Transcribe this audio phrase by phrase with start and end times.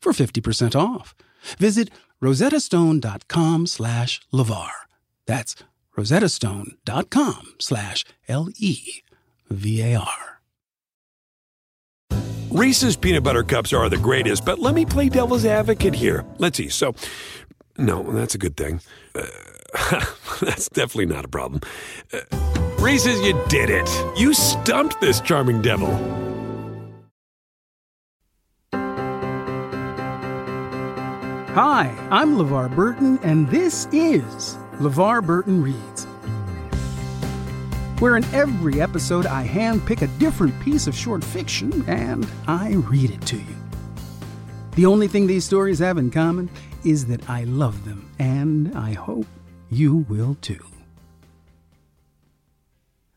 [0.00, 1.14] for 50% off.
[1.58, 1.90] Visit
[2.22, 4.70] rosettastone.com slash LeVar.
[5.26, 5.54] That's
[5.96, 10.04] rosettastone.com slash L-E-V-A-R.
[12.50, 16.24] Reese's peanut butter cups are the greatest, but let me play devil's advocate here.
[16.38, 16.70] Let's see.
[16.70, 16.94] So,
[17.76, 18.80] no, that's a good thing.
[19.14, 19.26] Uh,
[20.40, 21.60] that's definitely not a problem.
[22.12, 22.20] Uh,
[22.78, 24.18] Reese's, you did it.
[24.18, 25.90] You stumped this charming devil.
[31.60, 36.04] Hi, I'm LeVar Burton, and this is LeVar Burton Reads.
[38.00, 43.10] Where in every episode I handpick a different piece of short fiction and I read
[43.10, 43.56] it to you.
[44.76, 46.48] The only thing these stories have in common
[46.84, 49.26] is that I love them, and I hope
[49.68, 50.64] you will too.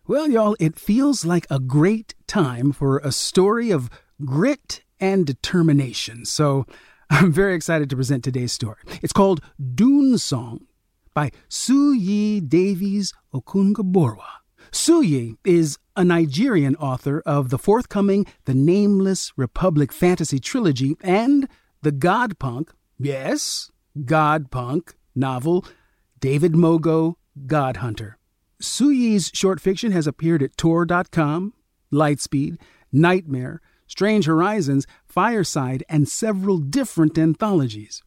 [0.07, 3.91] Well, y'all, it feels like a great time for a story of
[4.25, 6.25] grit and determination.
[6.25, 6.65] So
[7.13, 8.77] I'm very excited to present today's story.
[9.03, 9.41] It's called
[9.75, 10.65] Dune Song
[11.13, 14.23] by Suyi Davies Okungbowa.
[14.71, 21.49] Suyi is a Nigerian author of the forthcoming The Nameless Republic fantasy trilogy and
[21.81, 25.65] the Godpunk, yes, Godpunk novel
[26.21, 27.15] David Mogo
[27.45, 28.17] God Hunter.
[28.63, 31.53] Suyi's short fiction has appeared at Tor.com,
[31.91, 32.57] Lightspeed,
[32.93, 33.59] Nightmare,
[33.91, 38.01] Strange Horizons, Fireside, and several different anthologies.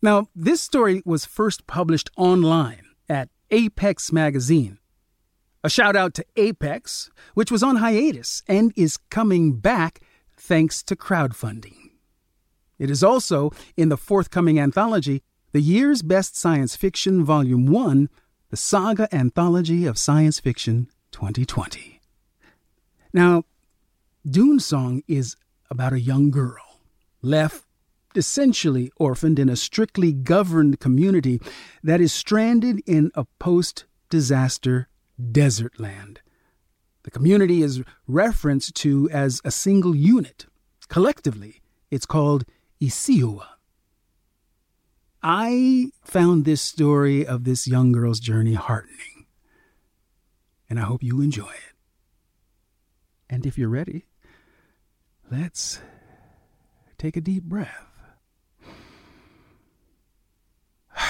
[0.00, 4.78] Now, this story was first published online at Apex Magazine.
[5.62, 10.00] A shout out to Apex, which was on hiatus and is coming back
[10.34, 11.90] thanks to crowdfunding.
[12.78, 18.08] It is also in the forthcoming anthology, The Year's Best Science Fiction, Volume 1,
[18.48, 22.00] the Saga Anthology of Science Fiction 2020.
[23.12, 23.44] Now,
[24.28, 25.36] Dune Song is
[25.70, 26.80] about a young girl
[27.22, 27.64] left
[28.16, 31.40] essentially orphaned in a strictly governed community
[31.84, 34.88] that is stranded in a post disaster
[35.30, 36.20] desert land.
[37.04, 40.46] The community is referenced to as a single unit.
[40.88, 42.44] Collectively, it's called
[42.80, 43.46] Isiua.
[45.22, 49.26] I found this story of this young girl's journey heartening,
[50.68, 51.74] and I hope you enjoy it.
[53.28, 54.06] And if you're ready,
[55.30, 55.80] let's
[56.98, 57.86] take a deep breath.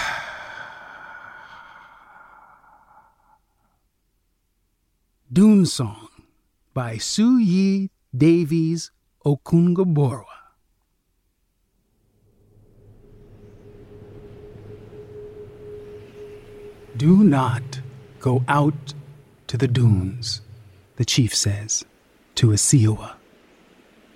[5.33, 6.09] Dune Song
[6.73, 8.91] by Suyi Davies
[9.25, 10.25] Okungbowa.
[16.97, 17.81] Do not
[18.21, 18.95] go out
[19.49, 20.41] to the dunes,
[20.97, 21.85] the chief says
[22.37, 23.17] to Isiua.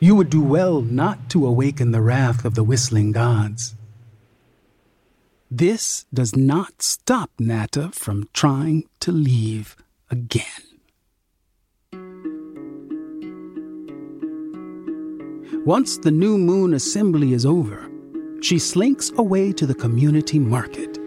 [0.02, 3.74] You would do well not to awaken the wrath of the whistling gods.
[5.50, 9.76] This does not stop Nata from trying to leave
[10.10, 10.42] again.
[15.66, 17.86] Once the new moon assembly is over,
[18.40, 20.98] she slinks away to the community market.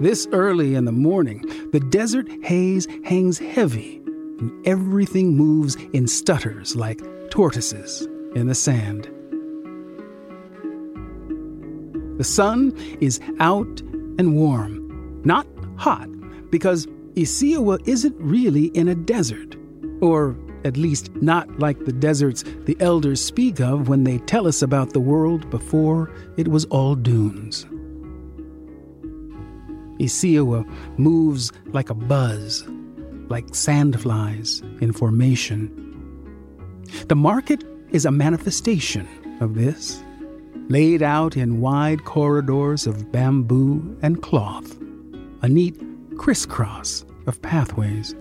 [0.00, 3.98] This early in the morning, the desert haze hangs heavy,
[4.40, 7.00] and everything moves in stutters like
[7.32, 9.04] tortoises in the sand.
[12.18, 13.80] The sun is out
[14.18, 15.46] and warm, not
[15.78, 16.10] hot,
[16.50, 19.56] because Isiua isn't really in a desert,
[20.02, 24.60] or at least not like the deserts the elders speak of when they tell us
[24.60, 27.64] about the world before it was all dunes.
[29.98, 32.62] Isiua moves like a buzz,
[33.30, 35.81] like sandflies in formation.
[37.08, 39.08] The market is a manifestation
[39.40, 40.02] of this,
[40.68, 44.78] laid out in wide corridors of bamboo and cloth,
[45.42, 45.80] a neat
[46.16, 48.14] crisscross of pathways.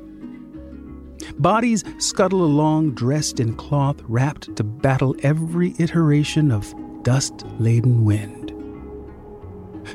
[1.38, 8.52] Bodies scuttle along dressed in cloth wrapped to battle every iteration of dust laden wind.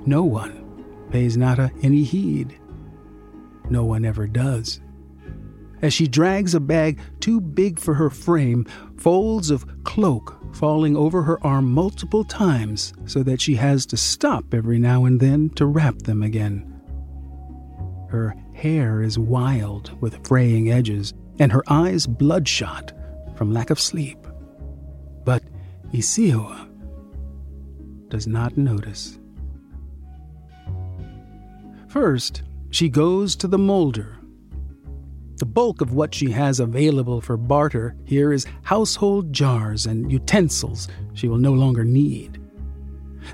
[0.06, 0.62] No one
[1.10, 2.58] pays Nata any heed.
[3.70, 4.80] No one ever does.
[5.82, 11.22] As she drags a bag too big for her frame, folds of cloak falling over
[11.22, 15.66] her arm multiple times so that she has to stop every now and then to
[15.66, 16.72] wrap them again.
[18.08, 22.92] Her hair is wild with fraying edges, and her eyes bloodshot
[23.36, 24.18] from lack of sleep.
[25.24, 25.42] But
[25.92, 26.68] Isiawa
[28.08, 29.18] does not notice.
[31.88, 34.15] First, she goes to the molder.
[35.38, 40.88] The bulk of what she has available for barter here is household jars and utensils
[41.12, 42.40] she will no longer need.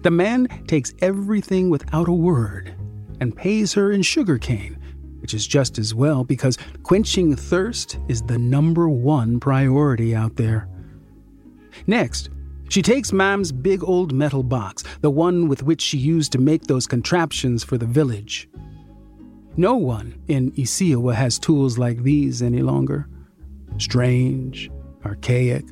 [0.02, 2.75] The man takes everything without a word
[3.20, 4.78] and pays her in sugar cane,
[5.20, 10.69] which is just as well because quenching thirst is the number one priority out there.
[11.87, 12.31] Next,
[12.69, 16.62] she takes Mam's big old metal box, the one with which she used to make
[16.62, 18.48] those contraptions for the village.
[19.56, 23.06] No one in Isiawa has tools like these any longer.
[23.78, 24.70] Strange,
[25.04, 25.64] archaic,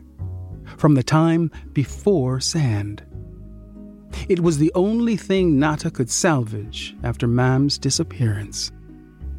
[0.76, 3.02] from the time before sand.
[4.28, 8.70] It was the only thing Nata could salvage after Mam's disappearance.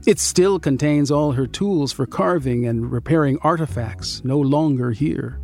[0.08, 5.40] It still contains all her tools for carving and repairing artifacts no longer here.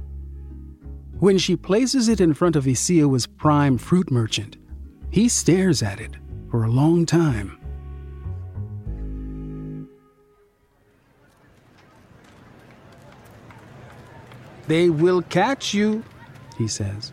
[1.19, 4.57] When she places it in front of Isiawa's prime fruit merchant,
[5.11, 6.17] he stares at it
[6.49, 7.56] for a long time.
[14.67, 16.03] They will catch you,
[16.57, 17.11] he says.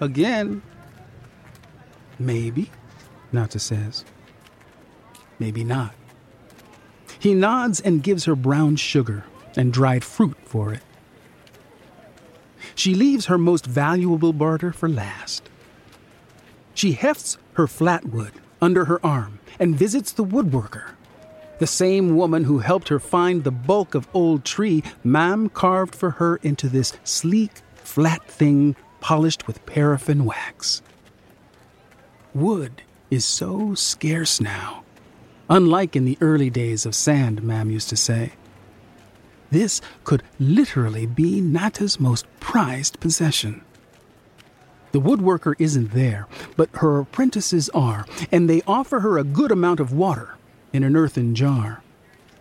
[0.00, 0.62] Again.
[2.18, 2.70] Maybe,
[3.32, 4.04] Nata says.
[5.38, 5.94] Maybe not.
[7.18, 9.24] He nods and gives her brown sugar
[9.56, 10.82] and dried fruit for it.
[12.74, 15.48] She leaves her most valuable barter for last.
[16.74, 20.90] She hefts her flatwood under her arm and visits the woodworker
[21.58, 26.10] the same woman who helped her find the bulk of old tree Mam carved for
[26.10, 30.82] her into this sleek, flat thing polished with paraffin wax.
[32.34, 34.84] Wood is so scarce now,
[35.48, 38.32] unlike in the early days of sand, Mam used to say.
[39.50, 43.62] This could literally be Nata's most prized possession.
[44.92, 46.26] The woodworker isn't there,
[46.56, 50.35] but her apprentices are, and they offer her a good amount of water
[50.76, 51.82] in an earthen jar.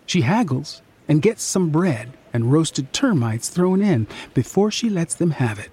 [0.05, 5.31] She haggles and gets some bread and roasted termites thrown in before she lets them
[5.31, 5.71] have it,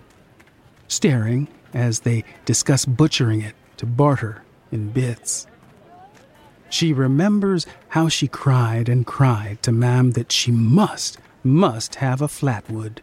[0.89, 5.47] staring as they discuss butchering it to barter in bits.
[6.71, 12.29] She remembers how she cried and cried to Mam that she must, must have a
[12.29, 12.99] flatwood.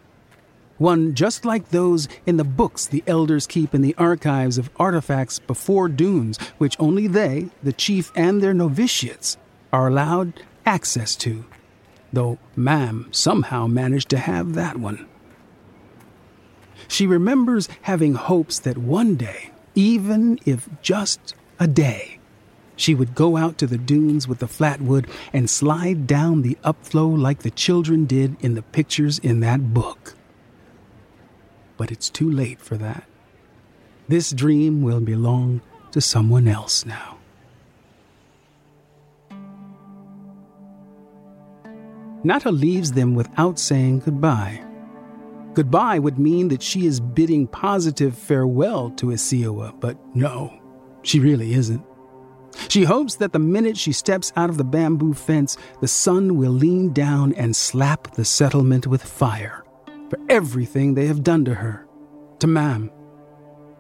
[0.78, 5.38] One just like those in the books the elders keep in the archives of artifacts
[5.38, 9.38] before dunes, which only they, the chief, and their novitiates
[9.72, 11.46] are allowed access to,
[12.12, 15.08] though Mam somehow managed to have that one.
[16.88, 22.20] She remembers having hopes that one day, even if just a day,
[22.76, 27.16] she would go out to the dunes with the flatwood and slide down the upflow
[27.16, 30.16] like the children did in the pictures in that book.
[31.78, 33.04] But it's too late for that.
[34.08, 35.62] This dream will belong
[35.92, 37.19] to someone else now.
[42.24, 44.64] Nata leaves them without saying goodbye.
[45.54, 50.54] Goodbye would mean that she is bidding positive farewell to Isiawa, but no,
[51.02, 51.84] she really isn't.
[52.68, 56.52] She hopes that the minute she steps out of the bamboo fence, the sun will
[56.52, 59.64] lean down and slap the settlement with fire
[60.10, 61.88] for everything they have done to her,
[62.40, 62.92] to Mam.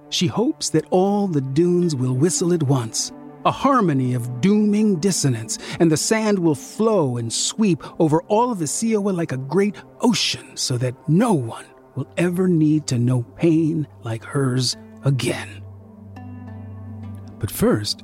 [0.09, 3.11] She hopes that all the dunes will whistle at once
[3.45, 8.59] a harmony of dooming dissonance, and the sand will flow and sweep over all of
[8.59, 11.65] Isiawa like a great ocean so that no one
[11.95, 15.63] will ever need to know pain like hers again.
[17.39, 18.03] But first,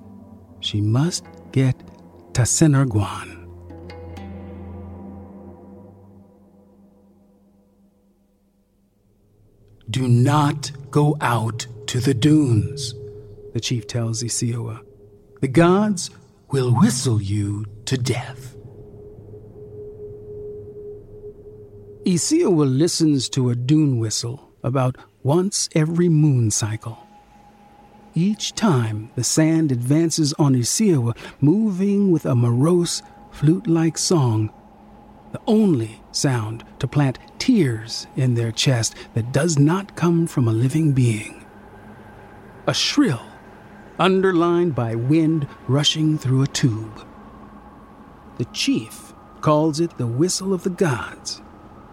[0.60, 1.76] she must get
[2.34, 3.42] Tasenarguan.
[9.90, 12.96] Do not go out to the dunes,
[13.54, 14.85] the chief tells Isiawa.
[15.46, 16.10] The gods
[16.50, 18.56] will whistle you to death.
[22.04, 26.98] Isiawa listens to a dune whistle about once every moon cycle.
[28.16, 34.52] Each time the sand advances on Isiawa, moving with a morose, flute like song,
[35.32, 40.54] the only sound to plant tears in their chest that does not come from a
[40.54, 41.46] living being.
[42.66, 43.22] A shrill,
[44.00, 47.06] underlined by wind rushing through a tube.
[48.38, 51.42] The chief calls it the whistle of the gods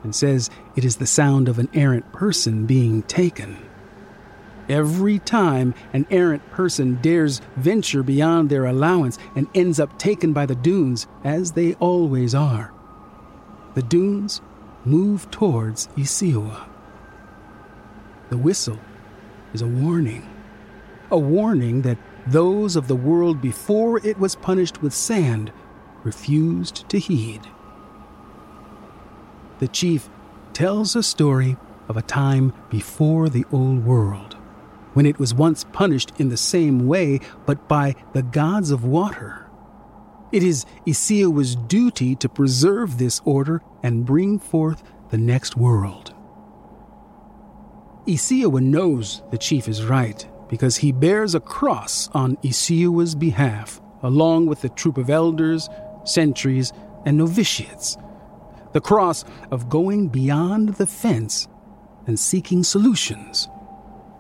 [0.03, 3.57] and says it is the sound of an errant person being taken
[4.69, 10.47] Every time an errant person dares venture beyond their allowance and ends up taken by
[10.47, 12.73] the dunes, as they always are,
[13.75, 14.41] the dunes
[14.85, 16.69] move towards Isiua.
[18.31, 18.79] The whistle
[19.53, 20.27] is a warning.
[21.13, 25.53] A warning that those of the world before it was punished with sand
[26.05, 27.43] refused to heed.
[29.59, 30.09] The chief
[30.55, 34.39] tells a story of a time before the old world,
[34.95, 39.51] when it was once punished in the same way, but by the gods of water.
[40.33, 46.15] It is Isiua's duty to preserve this order and bring forth the next world.
[48.07, 54.45] Isiua knows the chief is right because he bears a cross on Isiua's behalf, along
[54.45, 55.71] with the troop of elders,
[56.05, 56.75] sentries,
[57.07, 57.97] and novitiates.
[58.75, 61.49] The cross of going beyond the fence
[62.07, 63.49] and seeking solutions,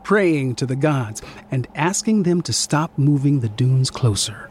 [0.05, 1.21] praying to the gods
[1.51, 4.49] and asking them to stop moving the dunes closer.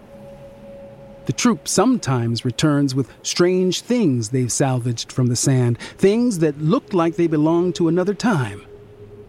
[1.26, 6.94] The troop sometimes returns with strange things they've salvaged from the sand, things that looked
[6.94, 8.68] like they belonged to another time,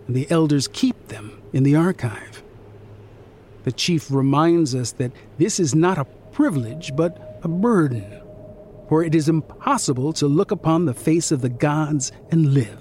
[0.06, 2.31] and the elders keep them in the archive.
[3.64, 8.20] The chief reminds us that this is not a privilege, but a burden,
[8.88, 12.78] for it is impossible to look upon the face of the gods and live.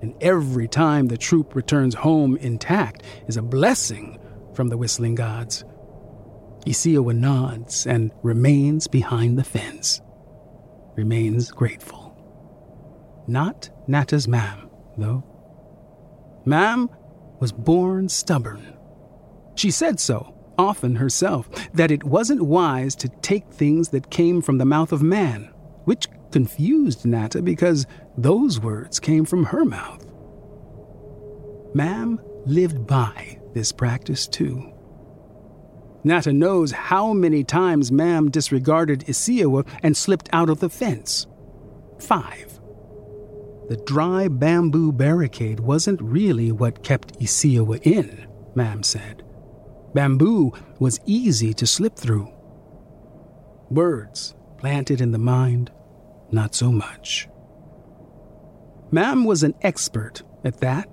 [0.00, 4.18] And every time the troop returns home intact is a blessing
[4.54, 5.64] from the whistling gods.
[6.66, 10.00] Isiua nods and remains behind the fence,
[10.96, 12.14] remains grateful.
[13.26, 15.24] Not Nata's Mam, though.
[16.44, 16.88] Mam
[17.40, 18.77] was born stubborn
[19.58, 24.58] she said so, often herself, that it wasn't wise to take things that came from
[24.58, 25.52] the mouth of man,
[25.84, 27.86] which confused Nata because
[28.16, 30.04] those words came from her mouth.
[31.74, 34.72] Mam lived by this practice too.
[36.04, 41.26] Nata knows how many times Mam disregarded Isiua and slipped out of the fence.
[41.98, 42.60] Five.
[43.68, 49.24] The dry bamboo barricade wasn't really what kept Isiua in, Mam said.
[49.94, 52.32] Bamboo was easy to slip through.
[53.70, 55.70] Words planted in the mind,
[56.30, 57.28] not so much.
[58.90, 60.88] Mam was an expert at that.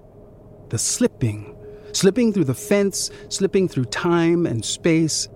[0.70, 1.56] The slipping,
[1.94, 5.30] slipping through the fence, slipping through time and space,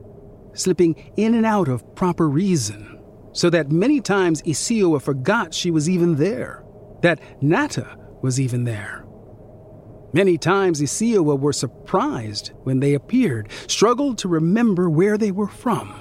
[0.53, 2.99] slipping in and out of proper reason,
[3.31, 6.63] so that many times Isioa forgot she was even there,
[7.01, 9.05] that Nata was even there.
[10.11, 15.93] Many times Isiua were surprised when they appeared, struggled to remember where they were from,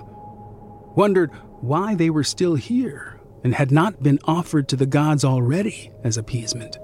[0.96, 5.92] wondered why they were still here and had not been offered to the gods already
[6.04, 6.78] as appeasement.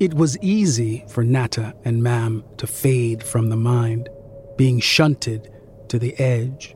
[0.00, 4.08] It was easy for Nata and Mam to fade from the mind,
[4.56, 5.50] being shunted
[5.88, 6.74] to the edge,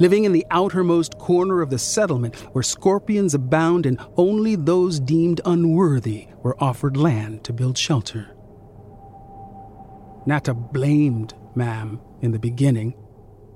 [0.00, 5.40] living in the outermost corner of the settlement where scorpions abound and only those deemed
[5.44, 8.33] unworthy were offered land to build shelter.
[10.26, 12.94] Nata blamed Mam in the beginning,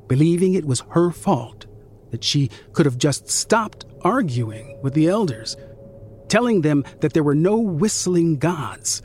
[0.07, 1.67] believing it was her fault
[2.11, 5.57] that she could have just stopped arguing with the elders,
[6.29, 9.03] telling them that there were no whistling gods,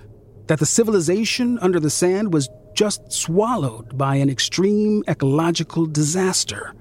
[0.47, 6.73] that the civilization under the sand was just swallowed by an extreme ecological disaster.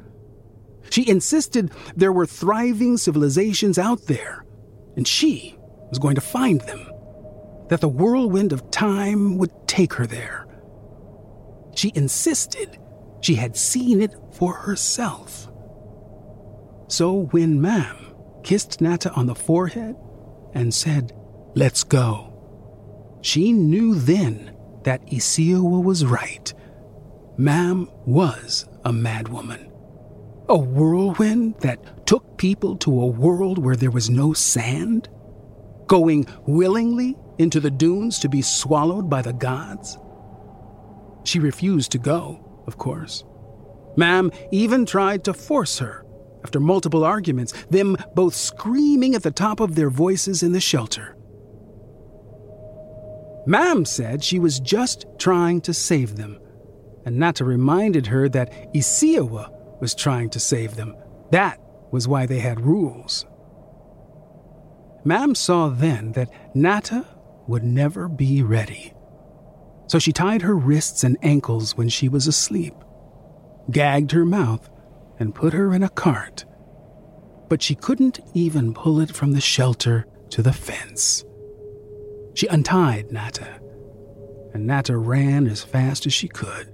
[0.90, 4.44] She insisted there were thriving civilizations out there,
[4.96, 5.56] and she
[5.88, 6.86] was going to find them,
[7.68, 10.46] that the whirlwind of time would take her there.
[11.74, 12.78] She insisted
[13.20, 15.48] she had seen it for herself.
[16.88, 19.96] So when Mam kissed Nata on the forehead
[20.54, 21.12] and said,
[21.54, 26.52] Let's go, she knew then that Isiua was right.
[27.38, 29.70] Mam was a madwoman.
[30.48, 35.08] A whirlwind that took people to a world where there was no sand?
[35.86, 39.96] Going willingly into the dunes to be swallowed by the gods?
[41.24, 43.24] She refused to go, of course.
[43.96, 46.04] Mam even tried to force her,
[46.44, 51.16] after multiple arguments, them both screaming at the top of their voices in the shelter.
[53.46, 56.38] Mam said she was just trying to save them,
[57.04, 59.50] and Nata reminded her that Isiua
[59.80, 60.96] was trying to save them.
[61.30, 61.60] That
[61.90, 63.26] was why they had rules.
[65.04, 67.04] Mam saw then that Nata
[67.48, 68.94] would never be ready
[69.92, 72.72] so she tied her wrists and ankles when she was asleep,
[73.70, 74.70] gagged her mouth,
[75.18, 76.46] and put her in a cart.
[77.50, 81.26] But she couldn't even pull it from the shelter to the fence.
[82.32, 83.60] She untied Nata,
[84.54, 86.72] and Nata ran as fast as she could.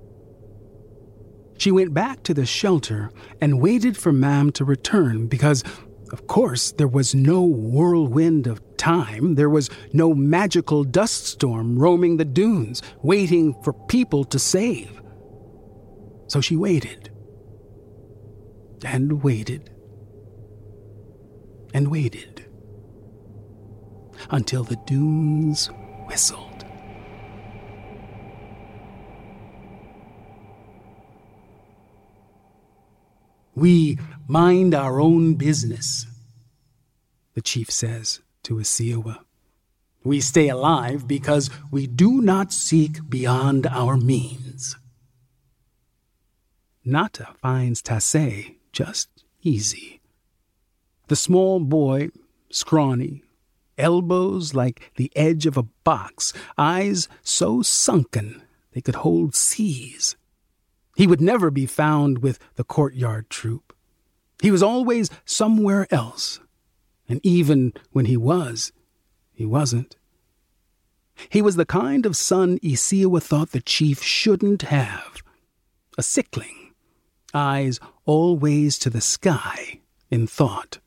[1.56, 3.10] She went back to the shelter
[3.40, 5.64] and waited for Mam to return because,
[6.12, 9.35] of course, there was no whirlwind of time.
[9.35, 15.00] There was no magical dust storm roaming the dunes, waiting for people to save.
[16.29, 17.11] So she waited
[18.85, 19.71] and waited
[21.75, 22.47] and waited
[24.31, 25.71] until the dunes
[26.07, 26.65] whistled.
[33.55, 36.06] We mind our own business,
[37.32, 39.25] the chief says to Isiawa.
[40.04, 44.76] We stay alive because we do not seek beyond our means.
[46.85, 49.08] Nata finds Tassé just
[49.42, 50.00] easy.
[51.08, 52.11] The small boy,
[52.50, 53.23] scrawny,
[53.78, 58.42] elbows like the edge of a box, eyes so sunken
[58.73, 60.16] they could hold seas.
[60.97, 63.67] He would never be found with the courtyard troop.
[64.42, 66.40] He was always somewhere else,
[67.09, 68.73] and even when he was,
[69.33, 69.97] he wasn't.
[71.28, 75.23] He was the kind of son Isiawa thought the chief shouldn't have.
[75.97, 76.75] A sickling,
[77.35, 79.80] eyes always to the sky
[80.11, 80.78] in thought.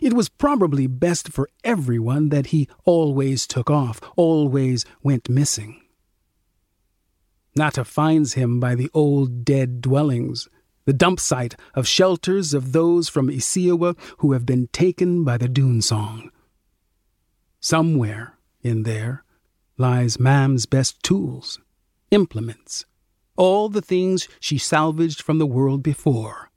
[0.00, 5.82] It was probably best for everyone that he always took off, always went missing.
[7.56, 10.48] Nata finds him by the old dead dwellings,
[10.88, 15.46] the dump site of shelters of those from Isiawa who have been taken by the
[15.46, 16.30] dune song.
[17.60, 19.22] Somewhere in there
[19.76, 21.60] lies Mam's best tools,
[22.10, 22.86] implements,
[23.36, 26.50] all the things she salvaged from the world before,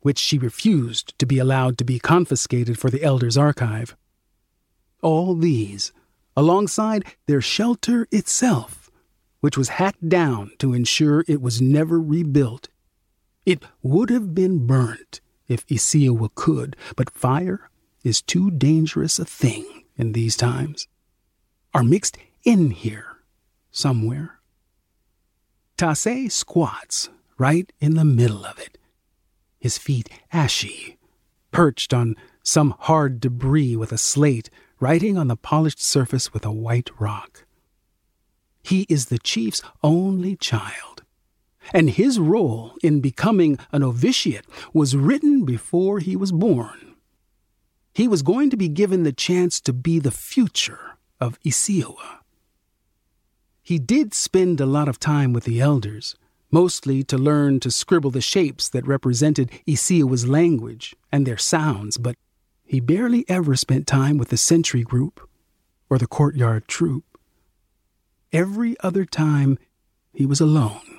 [0.00, 3.94] which she refused to be allowed to be confiscated for the Elder's archive.
[5.02, 5.92] All these,
[6.36, 8.90] alongside their shelter itself,
[9.38, 12.68] which was hacked down to ensure it was never rebuilt.
[13.48, 17.70] It would have been burnt if Isiawa could, but fire
[18.04, 20.86] is too dangerous a thing in these times.
[21.72, 23.22] Are mixed in here
[23.70, 24.40] somewhere.
[25.78, 27.08] Tassé squats
[27.38, 28.76] right in the middle of it,
[29.58, 30.98] his feet ashy,
[31.50, 36.52] perched on some hard debris with a slate, writing on the polished surface with a
[36.52, 37.46] white rock.
[38.62, 41.02] He is the chief's only child.
[41.72, 46.94] And his role in becoming a novitiate was written before he was born.
[47.92, 52.20] He was going to be given the chance to be the future of Isiawa.
[53.62, 56.16] He did spend a lot of time with the elders,
[56.50, 62.16] mostly to learn to scribble the shapes that represented Isiawa's language and their sounds, but
[62.64, 65.28] he barely ever spent time with the sentry group
[65.90, 67.04] or the courtyard troop.
[68.32, 69.58] Every other time,
[70.14, 70.97] he was alone,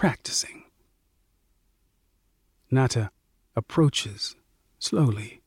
[0.00, 0.64] practicing.
[2.70, 3.10] Nata
[3.54, 4.34] approaches
[4.78, 5.42] slowly.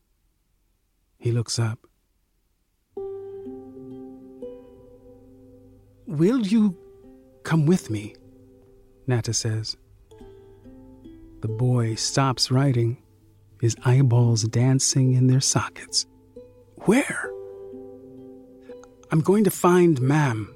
[1.17, 1.79] He looks up.
[6.05, 6.77] Will you
[7.41, 8.15] come with me?
[9.07, 9.75] Nata says.
[11.41, 13.01] The boy stops writing,
[13.59, 16.05] his eyeballs dancing in their sockets.
[16.85, 17.31] Where?
[19.11, 20.53] I'm going to find Mam,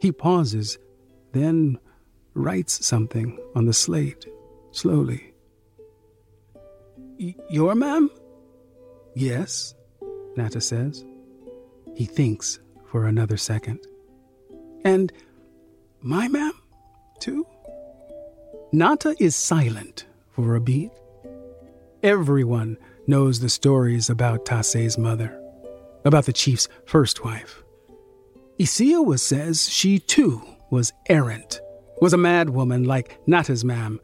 [0.00, 0.78] he pauses,
[1.32, 1.78] then
[2.34, 4.26] writes something on the slate,
[4.72, 5.32] slowly.
[7.48, 8.10] Your ma'am?
[9.14, 9.74] Yes,
[10.36, 11.04] Nata says.
[11.94, 12.58] He thinks
[12.90, 13.86] for another second.
[14.84, 15.12] And
[16.02, 16.52] my ma'am,
[17.20, 17.46] too?
[18.72, 20.90] Nata is silent for a beat.
[22.02, 25.40] Everyone knows the stories about Tassé's mother,
[26.04, 27.62] about the chief's first wife.
[28.58, 31.60] Isiawa says she too was errant,
[32.04, 33.98] was a mad woman like Nata's mam,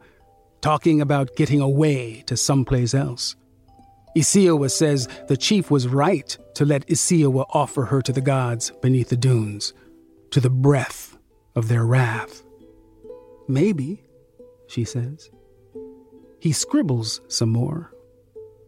[0.59, 3.35] talking about getting away to someplace else.
[4.17, 9.09] Isiawa says the chief was right to let Isiawa offer her to the gods beneath
[9.09, 9.75] the dunes,
[10.31, 11.15] to the breath
[11.55, 12.41] of their wrath.
[13.47, 14.03] Maybe,
[14.67, 15.29] she says.
[16.39, 17.93] He scribbles some more,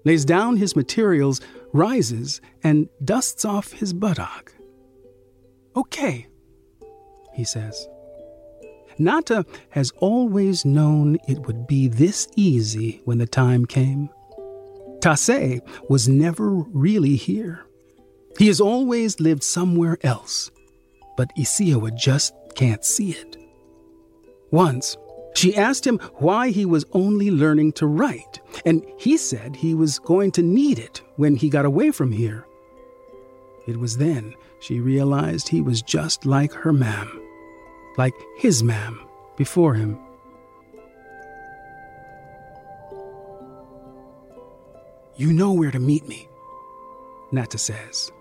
[0.05, 1.41] lays down his materials,
[1.71, 4.53] rises, and dusts off his buttock.
[5.75, 6.27] Okay,
[7.33, 7.87] he says.
[8.97, 14.09] Nata has always known it would be this easy when the time came.
[14.99, 17.65] Tassé was never really here.
[18.37, 20.49] He has always lived somewhere else,
[21.17, 23.37] but Isiawa just can't see it.
[24.51, 24.97] Once,
[25.35, 29.99] she asked him why he was only learning to write, and he said he was
[29.99, 32.45] going to need it when he got away from here.
[33.67, 37.21] It was then she realized he was just like her mam,
[37.97, 38.99] like his ma'am
[39.37, 39.99] before him.
[45.15, 46.27] You know where to meet me,
[47.31, 48.11] Nata says.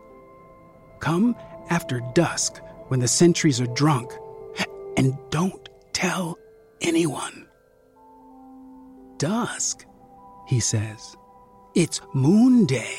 [1.00, 1.34] Come
[1.70, 4.12] after dusk when the sentries are drunk,
[4.96, 6.38] and don't tell
[6.82, 7.48] anyone.
[9.16, 9.86] Dusk,
[10.46, 11.16] he says.
[11.74, 12.96] It's moon day.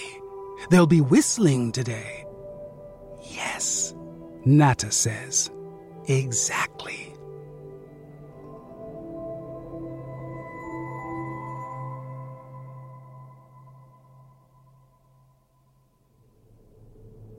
[0.71, 2.25] They'll be whistling today.
[3.21, 3.93] Yes,
[4.45, 5.51] Nata says.
[6.08, 7.13] Exactly.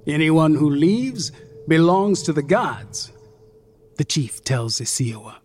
[0.06, 1.32] Anyone who leaves
[1.66, 3.10] belongs to the gods,
[3.96, 5.36] the chief tells Isiawa.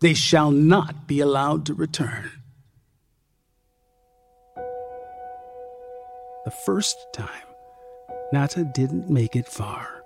[0.00, 2.30] They shall not be allowed to return.
[6.44, 7.28] The first time,
[8.32, 10.01] Nata didn't make it far.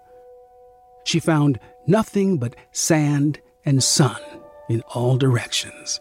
[1.07, 4.21] She found nothing but sand and sun
[4.69, 6.01] in all directions.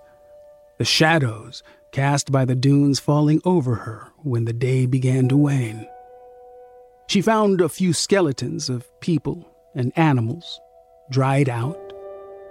[0.79, 5.87] The shadows cast by the dunes falling over her when the day began to wane.
[7.07, 10.59] She found a few skeletons of people and animals,
[11.11, 11.93] dried out,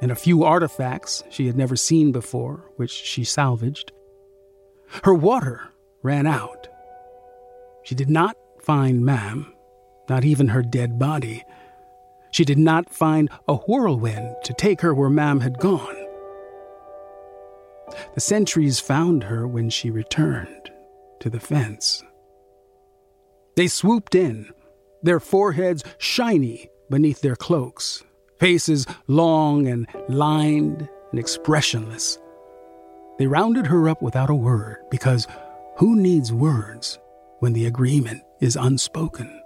[0.01, 3.90] and a few artifacts she had never seen before, which she salvaged.
[5.03, 5.73] Her water
[6.05, 6.69] ran out.
[7.83, 9.53] She did not find Mam,
[10.09, 11.43] not even her dead body.
[12.35, 15.94] She did not find a whirlwind to take her where Mam had gone.
[18.16, 20.73] The sentries found her when she returned
[21.20, 22.03] to the fence.
[23.55, 24.53] They swooped in,
[25.01, 28.03] their foreheads shiny beneath their cloaks,
[28.40, 32.18] faces long and lined and expressionless.
[33.16, 35.29] They rounded her up without a word because
[35.77, 36.99] who needs words
[37.38, 39.43] when the agreement is unspoken?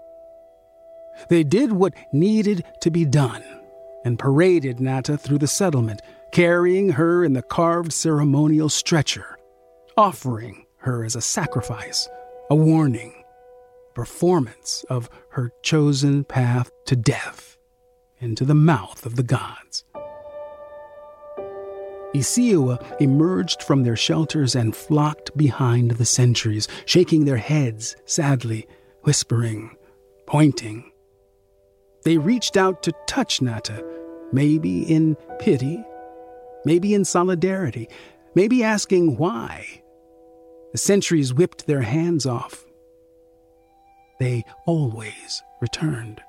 [1.29, 3.43] They did what needed to be done
[4.05, 6.01] and paraded Nata through the settlement,
[6.33, 9.39] carrying her in the carved ceremonial stretcher,
[9.97, 12.09] offering her as a sacrifice,
[12.51, 13.25] a warning,
[13.95, 17.57] performance of her chosen path to death
[18.21, 19.85] into the mouth of the gods.
[22.15, 28.67] Isiawa emerged from their shelters and flocked behind the sentries, shaking their heads sadly,
[29.03, 29.77] whispering,
[30.27, 30.88] pointing.
[32.09, 33.85] They reached out to touch Nata,
[34.33, 35.85] maybe in pity,
[36.65, 37.91] maybe in solidarity,
[38.35, 39.83] maybe asking why.
[40.73, 42.65] The sentries whipped their hands off,
[44.19, 46.23] they always returned.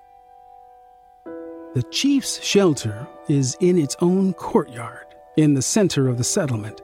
[1.75, 5.05] The chief's shelter is in its own courtyard
[5.37, 6.81] in the center of the settlement,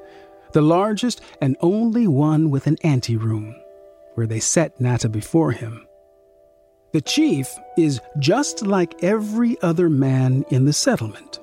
[0.54, 3.62] the largest and only one with an anteroom,
[4.14, 5.85] where they set Nata before him.
[6.96, 11.42] The chief is just like every other man in the settlement,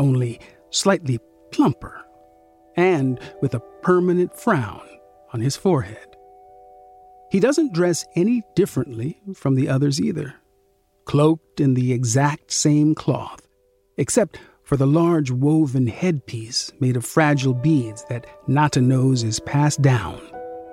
[0.00, 1.20] only slightly
[1.52, 2.04] plumper,
[2.76, 4.82] and with a permanent frown
[5.32, 6.16] on his forehead.
[7.30, 10.34] He doesn't dress any differently from the others either,
[11.04, 13.46] cloaked in the exact same cloth,
[13.96, 19.82] except for the large woven headpiece made of fragile beads that Nata knows is passed
[19.82, 20.20] down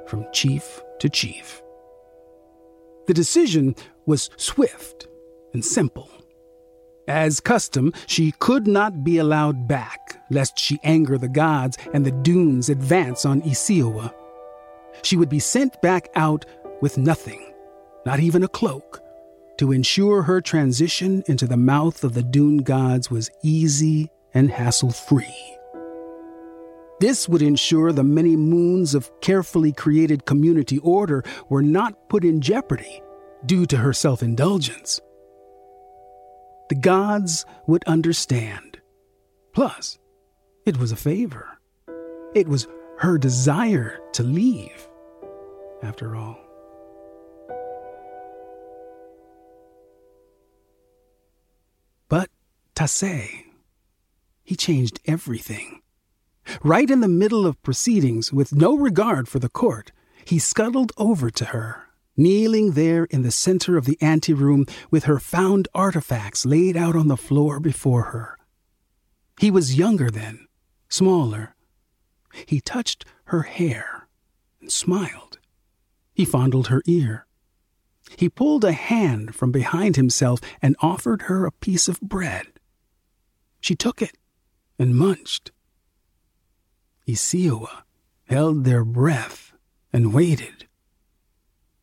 [0.08, 1.62] from chief to chief.
[3.06, 3.76] The decision
[4.08, 5.08] was swift
[5.54, 6.10] and simple.
[7.08, 12.12] As custom, she could not be allowed back, lest she anger the gods and the
[12.12, 14.12] dunes advance on Isiawa
[15.02, 16.46] she would be sent back out
[16.82, 17.54] with nothing,
[18.06, 19.02] not even a cloak,
[19.58, 24.92] to ensure her transition into the mouth of the Dune gods was easy and hassle
[24.92, 25.56] free.
[27.00, 32.42] This would ensure the many moons of carefully created community order were not put in
[32.42, 33.02] jeopardy
[33.46, 35.00] due to her self indulgence.
[36.70, 38.80] The gods would understand.
[39.54, 39.98] Plus,
[40.66, 41.60] it was a favor.
[42.36, 42.68] It was
[43.00, 44.88] her desire to leave,
[45.82, 46.38] after all.
[52.10, 52.30] But
[52.76, 53.46] Tase,
[54.44, 55.82] he changed everything.
[56.64, 59.92] Right in the middle of proceedings, with no regard for the court,
[60.24, 61.87] he scuttled over to her,
[62.18, 67.08] kneeling there in the center of the anteroom with her found artifacts laid out on
[67.08, 68.38] the floor before her.
[69.40, 70.48] He was younger then,
[70.90, 71.56] smaller,
[72.46, 74.08] he touched her hair
[74.62, 75.40] and smiled.
[76.14, 77.26] He fondled her ear.
[78.16, 82.48] He pulled a hand from behind himself and offered her a piece of bread.
[83.60, 84.18] She took it
[84.80, 85.52] and munched.
[87.08, 87.84] Isiawa
[88.26, 89.54] held their breath
[89.92, 90.67] and waited.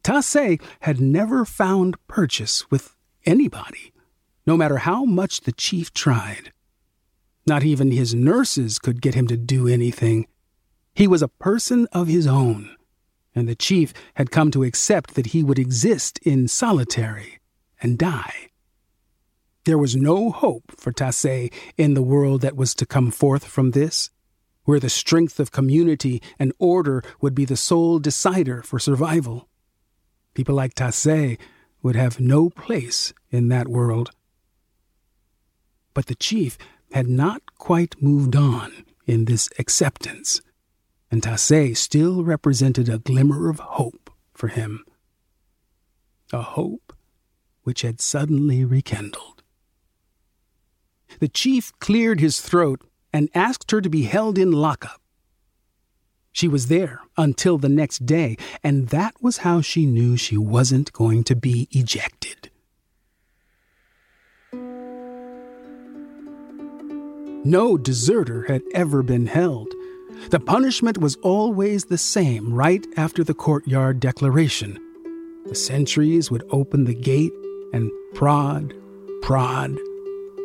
[0.04, 2.94] Tase had never found purchase with
[3.26, 3.94] anybody
[4.46, 6.52] no matter how much the chief tried.
[7.46, 10.26] Not even his nurses could get him to do anything.
[10.94, 12.76] He was a person of his own,
[13.34, 17.40] and the chief had come to accept that he would exist in solitary
[17.80, 18.50] and die.
[19.64, 23.70] There was no hope for Tassé in the world that was to come forth from
[23.70, 24.10] this,
[24.64, 29.48] where the strength of community and order would be the sole decider for survival.
[30.34, 31.38] People like Tassé
[31.82, 34.10] would have no place in that world.
[35.94, 36.58] But the chief
[36.92, 40.40] had not quite moved on in this acceptance,
[41.10, 44.84] and Tassé still represented a glimmer of hope for him.
[46.32, 46.92] A hope
[47.62, 49.42] which had suddenly rekindled.
[51.20, 55.00] The chief cleared his throat and asked her to be held in lockup.
[56.34, 60.92] She was there until the next day, and that was how she knew she wasn't
[60.92, 62.50] going to be ejected.
[67.44, 69.68] No deserter had ever been held.
[70.30, 74.76] The punishment was always the same right after the courtyard declaration.
[75.46, 77.32] The sentries would open the gate
[77.72, 78.74] and prod,
[79.22, 79.78] prod,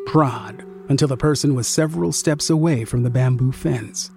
[0.06, 4.12] prod until the person was several steps away from the bamboo fence.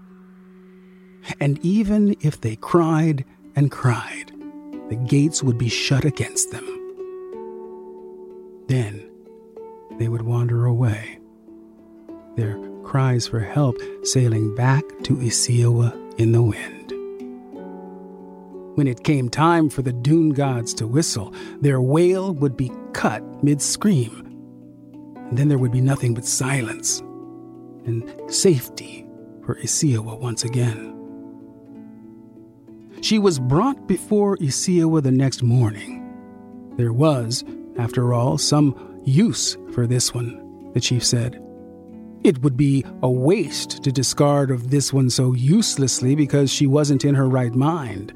[1.41, 4.33] And even if they cried and cried,
[4.89, 6.67] the gates would be shut against them.
[8.67, 9.09] Then
[9.99, 11.19] they would wander away,
[12.37, 16.93] their cries for help sailing back to Isiawa in the wind.
[18.75, 23.23] When it came time for the dune gods to whistle, their wail would be cut
[23.45, 24.27] mid scream.
[25.29, 27.01] And then there would be nothing but silence
[27.85, 29.07] and safety
[29.45, 31.02] for Isiawa once again.
[33.03, 35.99] She was brought before Isiawa the next morning.
[36.77, 37.43] There was,
[37.77, 41.43] after all, some use for this one, the chief said.
[42.23, 47.05] It would be a waste to discard of this one so uselessly because she wasn't
[47.05, 48.13] in her right mind,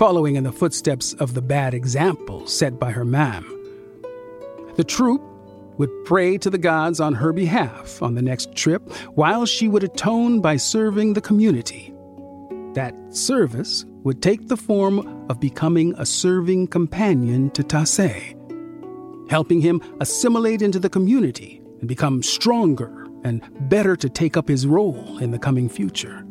[0.00, 3.44] following in the footsteps of the bad example set by her mam.
[4.74, 5.22] The troop
[5.78, 9.84] would pray to the gods on her behalf on the next trip, while she would
[9.84, 11.94] atone by serving the community.
[12.74, 18.38] That service would take the form of becoming a serving companion to Tassé,
[19.30, 24.66] helping him assimilate into the community and become stronger and better to take up his
[24.66, 26.24] role in the coming future.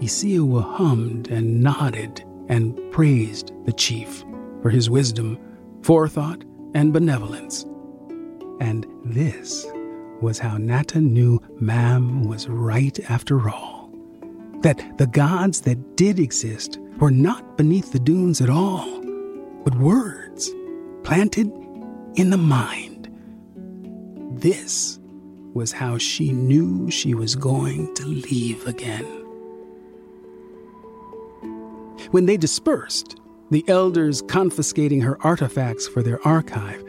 [0.00, 4.24] Isiawa hummed and nodded and praised the chief
[4.62, 5.38] for his wisdom,
[5.82, 6.42] forethought,
[6.74, 7.64] and benevolence.
[8.60, 9.66] And this
[10.22, 13.77] was how Nata knew Mam was right after all.
[14.62, 19.00] That the gods that did exist were not beneath the dunes at all,
[19.64, 20.50] but words
[21.04, 21.52] planted
[22.16, 23.08] in the mind.
[24.40, 24.98] This
[25.54, 29.06] was how she knew she was going to leave again.
[32.10, 33.16] When they dispersed,
[33.50, 36.82] the elders confiscating her artifacts for their archive,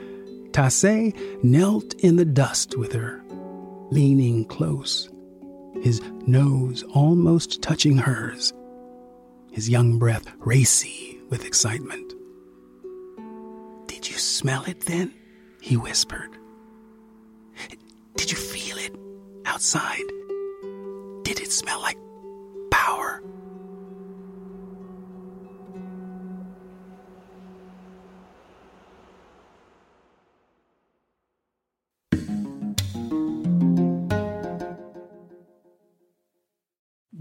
[0.52, 3.24] Tassé knelt in the dust with her,
[3.92, 5.10] leaning close,
[5.82, 8.54] his nose almost touching hers,
[9.52, 12.14] his young breath racy with excitement.
[13.88, 15.14] Did you smell it then?
[15.62, 16.30] he whispered.
[18.16, 18.96] Did you feel it
[19.46, 20.06] outside?
[21.24, 21.98] Did it smell like
[22.72, 23.22] power?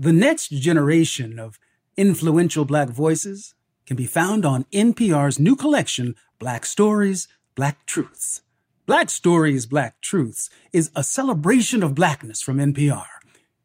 [0.01, 1.59] The next generation of
[1.97, 8.43] influential Black voices can be found on NPR's new collection, Black Stories, Black Truths.
[8.87, 13.07] Black Stories, Black Truths is a celebration of blackness from NPR.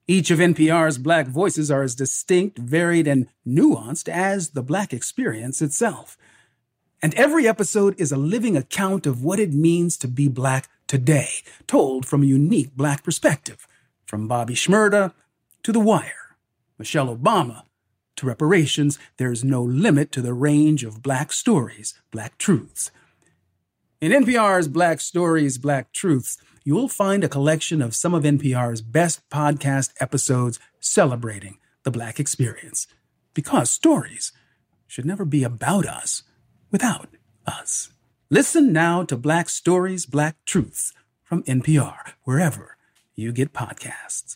[0.08, 5.62] Each of NPR's black voices are as distinct, varied, and nuanced as the black experience
[5.62, 6.18] itself.
[7.00, 11.30] And every episode is a living account of what it means to be black today,
[11.68, 13.68] told from a unique black perspective.
[14.08, 15.14] From Bobby Shmurda
[15.62, 16.23] to The Wire,
[16.78, 17.64] Michelle Obama
[18.16, 22.92] to reparations, there's no limit to the range of black stories, black truths.
[24.02, 28.82] In NPR's Black Stories, Black Truths, you will find a collection of some of NPR's
[28.82, 32.86] best podcast episodes celebrating the Black experience.
[33.34, 34.34] Because stories
[34.88, 36.24] should never be about us
[36.70, 37.08] without
[37.48, 37.94] us.
[38.30, 40.92] Listen now to Black Stories, Black Truths
[41.24, 42.76] from NPR, wherever
[43.16, 44.36] you get podcasts.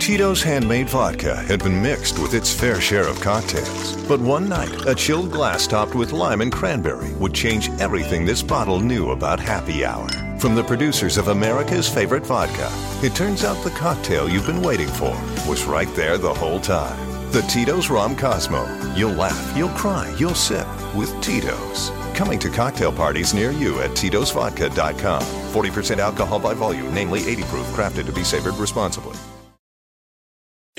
[0.00, 4.02] Tito's handmade vodka had been mixed with its fair share of cocktails.
[4.08, 8.42] But one night, a chilled glass topped with lime and cranberry would change everything this
[8.42, 10.08] bottle knew about happy hour.
[10.38, 12.70] From the producers of America's favorite vodka,
[13.04, 15.14] it turns out the cocktail you've been waiting for
[15.46, 16.98] was right there the whole time.
[17.30, 18.66] The Tito's Rom Cosmo.
[18.94, 21.90] You'll laugh, you'll cry, you'll sip with Tito's.
[22.14, 25.22] Coming to cocktail parties near you at Tito'sVodka.com.
[25.22, 29.16] 40% alcohol by volume, namely 80 proof, crafted to be savored responsibly.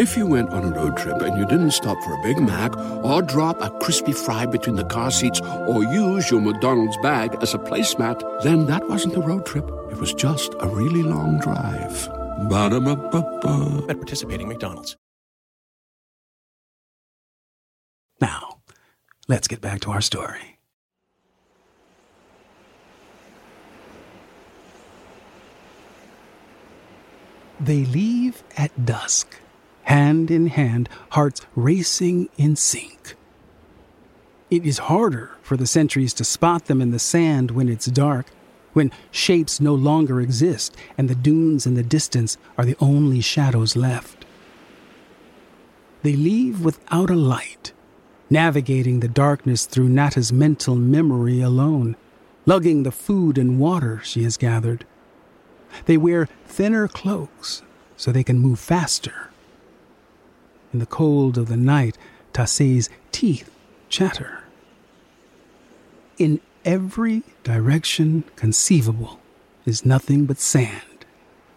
[0.02, 2.76] If you went on a road trip and you didn't stop for a Big Mac
[3.06, 7.54] or drop a crispy fry between the car seats or use your McDonald's bag as
[7.54, 9.70] a placemat, then that wasn't a road trip.
[9.92, 12.10] It was just a really long drive.
[12.50, 13.86] Ba-da-ba-ba-ba.
[13.90, 14.98] At participating McDonald's.
[18.20, 18.58] Now,
[19.28, 20.58] let's get back to our story.
[27.60, 29.40] They leave at dusk,
[29.84, 33.16] hand in hand, hearts racing in sync.
[34.50, 38.28] It is harder for the sentries to spot them in the sand when it's dark,
[38.74, 43.76] when shapes no longer exist and the dunes in the distance are the only shadows
[43.76, 44.26] left.
[46.04, 47.74] They leave without a light,
[48.30, 51.96] navigating the darkness through Nata's mental memory alone,
[52.46, 54.86] lugging the food and water she has gathered.
[55.86, 57.62] They wear thinner cloaks
[57.96, 59.31] so they can move faster.
[60.74, 61.98] In the cold of the night,
[62.34, 63.52] Tassay's teeth
[63.90, 64.44] chatter.
[66.18, 69.20] In every direction conceivable
[69.66, 71.06] is nothing but sand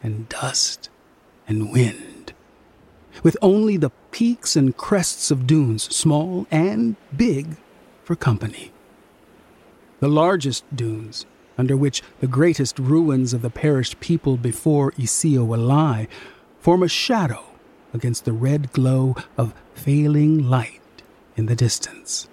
[0.02, 0.88] and dust
[1.46, 2.32] and wind,
[3.22, 7.56] with only the peaks and crests of dunes, small and big,
[8.02, 8.72] for company.
[10.00, 11.24] The largest dunes,
[11.56, 16.08] under which the greatest ruins of the perished people before Isiowa lie,
[16.58, 17.44] form a shadow
[17.94, 21.02] against the red glow of failing light
[21.36, 22.28] in the distance.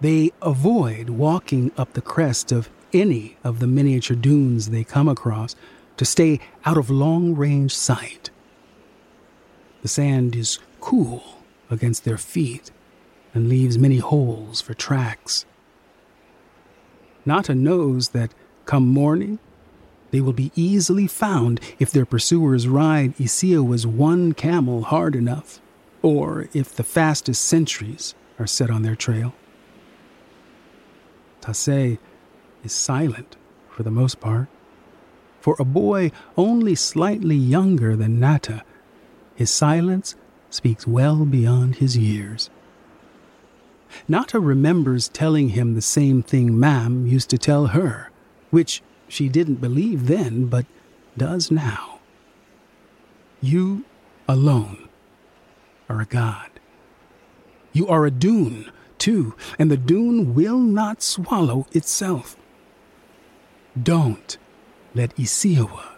[0.00, 5.56] They avoid walking up the crest of any of the miniature dunes they come across
[5.96, 8.30] to stay out of long range sight.
[9.82, 12.70] The sand is cool against their feet
[13.34, 15.44] and leaves many holes for tracks.
[17.26, 19.38] Nata knows that come morning,
[20.14, 25.60] they will be easily found if their pursuers ride Isiowa's one camel hard enough,
[26.02, 29.34] or if the fastest sentries are set on their trail.
[31.40, 31.98] Tassay
[32.62, 33.34] is silent
[33.68, 34.46] for the most part.
[35.40, 38.62] For a boy only slightly younger than Nata,
[39.34, 40.14] his silence
[40.48, 42.50] speaks well beyond his years.
[44.06, 48.12] Nata remembers telling him the same thing Mam used to tell her,
[48.50, 50.66] which she didn't believe then, but
[51.16, 52.00] does now.
[53.40, 53.84] You
[54.28, 54.88] alone
[55.88, 56.50] are a god.
[57.72, 62.36] You are a dune, too, and the dune will not swallow itself.
[63.80, 64.38] Don't
[64.94, 65.96] let Isiowa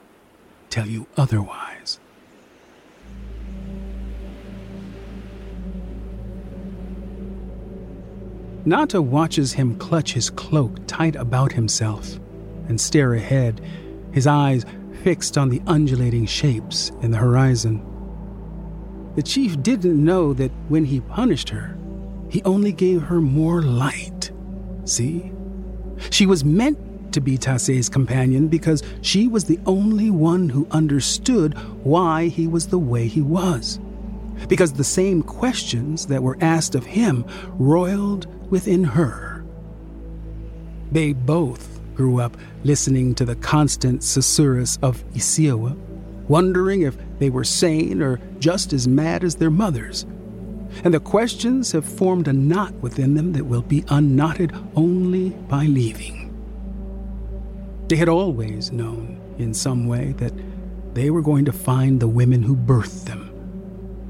[0.70, 2.00] tell you otherwise.
[8.64, 12.18] Nata watches him clutch his cloak tight about himself
[12.68, 13.60] and stare ahead,
[14.12, 14.64] his eyes
[15.02, 17.84] fixed on the undulating shapes in the horizon.
[19.14, 21.76] The chief didn't know that when he punished her,
[22.28, 24.30] he only gave her more light.
[24.84, 25.32] See?
[26.10, 31.56] She was meant to be Tassay's companion because she was the only one who understood
[31.82, 33.80] why he was the way he was.
[34.48, 37.24] Because the same questions that were asked of him
[37.54, 39.44] roiled within her.
[40.92, 45.76] They both grew up listening to the constant susurrus of Isiowa,
[46.28, 50.04] wondering if they were sane or just as mad as their mothers.
[50.84, 55.64] And the questions have formed a knot within them that will be unknotted only by
[55.64, 56.22] leaving.
[57.88, 60.32] They had always known, in some way, that
[60.94, 63.30] they were going to find the women who birthed them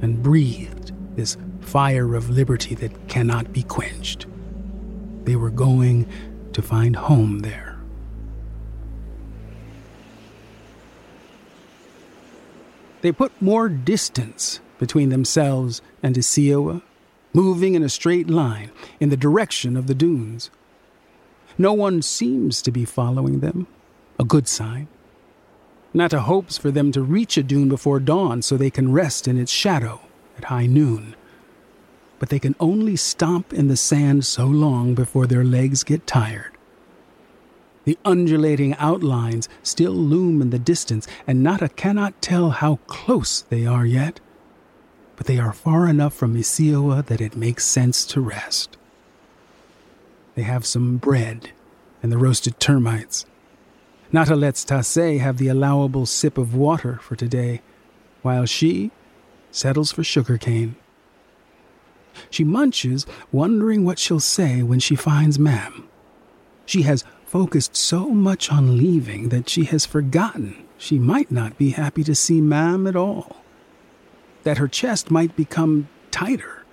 [0.03, 4.27] and breathed this fire of liberty that cannot be quenched.
[5.25, 6.09] They were going
[6.53, 7.66] to find home there.
[13.07, 16.83] They put more distance between themselves and Isioa,
[17.33, 20.51] moving in a straight line in the direction of the dunes.
[21.57, 23.69] No one seems to be following them,
[24.19, 24.89] a good sign.
[25.95, 29.39] Nata hopes for them to reach a dune before dawn so they can rest in
[29.39, 30.01] its shadow
[30.37, 31.15] at high noon.
[32.19, 36.56] But they can only stomp in the sand so long before their legs get tired.
[37.87, 43.65] The undulating outlines still loom in the distance, and Nata cannot tell how close they
[43.65, 44.19] are yet.
[45.15, 48.77] But they are far enough from Isioa that it makes sense to rest.
[50.35, 51.53] They have some bread
[52.03, 53.25] and the roasted termites.
[54.13, 57.63] Nata lets Tase have the allowable sip of water for today,
[58.23, 58.91] while she
[59.53, 60.75] settles for sugarcane.
[62.31, 65.89] She munches, wondering what she'll say when she finds Mam.
[66.65, 71.71] She has focused so much on leaving that she has forgotten she might not be
[71.71, 73.37] happy to see Mam at all.
[74.45, 76.65] That her chest might become tighter.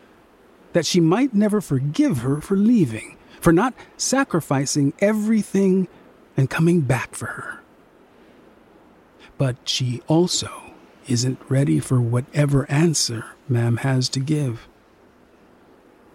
[0.73, 5.87] That she might never forgive her for leaving, for not sacrificing everything
[6.35, 7.61] and coming back for her.
[9.37, 10.73] But she also
[11.07, 14.67] isn't ready for whatever answer Mam has to give.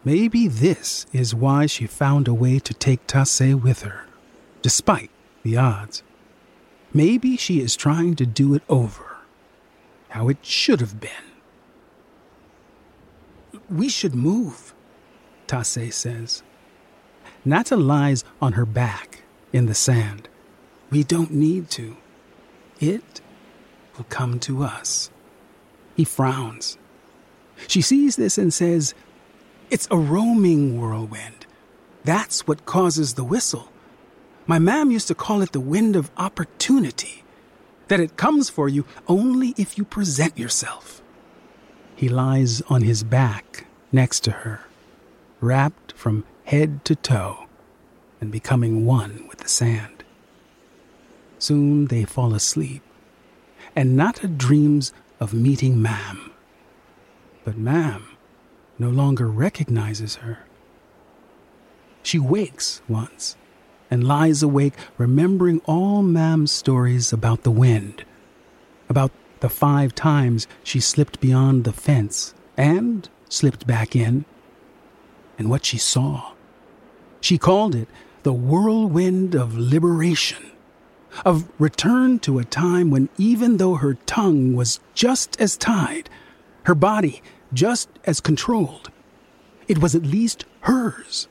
[0.05, 4.07] Maybe this is why she found a way to take Tase with her
[4.62, 5.11] despite
[5.42, 6.02] the odds.
[6.92, 9.18] Maybe she is trying to do it over,
[10.11, 11.11] how it should have been.
[13.68, 14.74] We should move,
[15.46, 16.42] Tase says.
[17.44, 20.28] Nata lies on her back in the sand.
[20.90, 21.96] We don't need to.
[22.80, 23.20] It
[23.96, 25.11] will come to us.
[25.96, 26.78] He frowns.
[27.66, 28.94] She sees this and says,
[29.70, 31.46] It's a roaming whirlwind.
[32.04, 33.70] That's what causes the whistle.
[34.49, 37.22] My mam used to call it the wind of opportunity,
[37.88, 41.03] that it comes for you only if you present yourself.
[41.94, 44.62] He lies on his back next to her,
[45.42, 47.44] wrapped from head to toe
[48.22, 50.03] and becoming one with the sand.
[51.38, 52.82] Soon they fall asleep,
[53.76, 56.32] and Nata dreams of meeting Mam.
[57.44, 58.16] But Mam
[58.78, 60.38] no longer recognizes her.
[62.03, 63.36] She wakes once
[63.91, 68.05] and lies awake remembering all Mam's stories about the wind,
[68.89, 69.11] about
[69.41, 74.24] the five times she slipped beyond the fence and slipped back in,
[75.39, 76.32] and what she saw.
[77.20, 77.89] She called it
[78.22, 80.51] the whirlwind of liberation,
[81.24, 86.11] of return to a time when even though her tongue was just as tied,
[86.64, 87.22] her body
[87.53, 88.91] just as controlled,
[89.68, 91.28] it was at least hers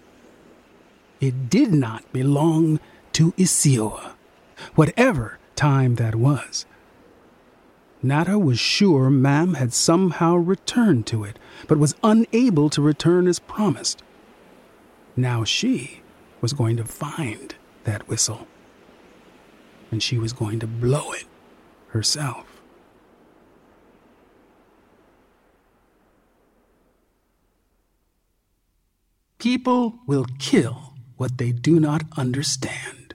[1.20, 2.80] it did not belong
[3.14, 4.14] to Isioa,
[4.76, 6.66] whatever time that was.
[8.04, 13.40] Nata was sure Mam had somehow returned to it, but was unable to return as
[13.40, 14.04] promised.
[15.16, 16.02] Now she
[16.40, 17.56] was going to find
[17.86, 18.48] that whistle,
[19.90, 21.26] and she was going to blow it
[21.88, 22.46] herself.
[29.40, 33.14] People will kill what they do not understand,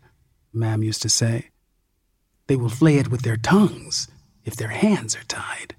[0.52, 1.50] Mam used to say.
[2.46, 4.08] They will flay it with their tongues
[4.44, 5.76] if their hands are tied.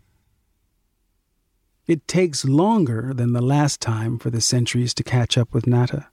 [1.85, 6.07] It takes longer than the last time for the sentries to catch up with Nata.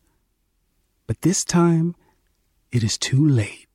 [1.07, 1.95] But this time,
[2.73, 3.67] it is too late.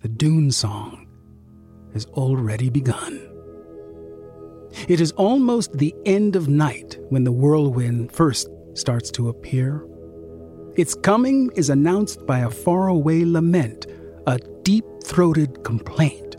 [0.00, 1.06] The Dune Song
[1.92, 3.24] has already begun.
[4.86, 9.87] It is almost the end of night when the whirlwind first starts to appear.
[10.76, 13.86] Its coming is announced by a faraway lament,
[14.26, 16.36] a deep throated complaint,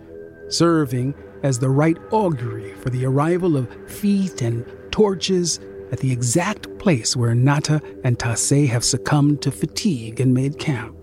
[0.49, 1.13] serving
[1.43, 5.59] as the right augury for the arrival of feet and torches
[5.91, 10.95] at the exact place where Nata and Tase have succumbed to fatigue and made camp.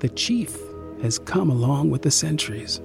[0.00, 0.56] The chief
[1.02, 2.80] has come along with the sentries.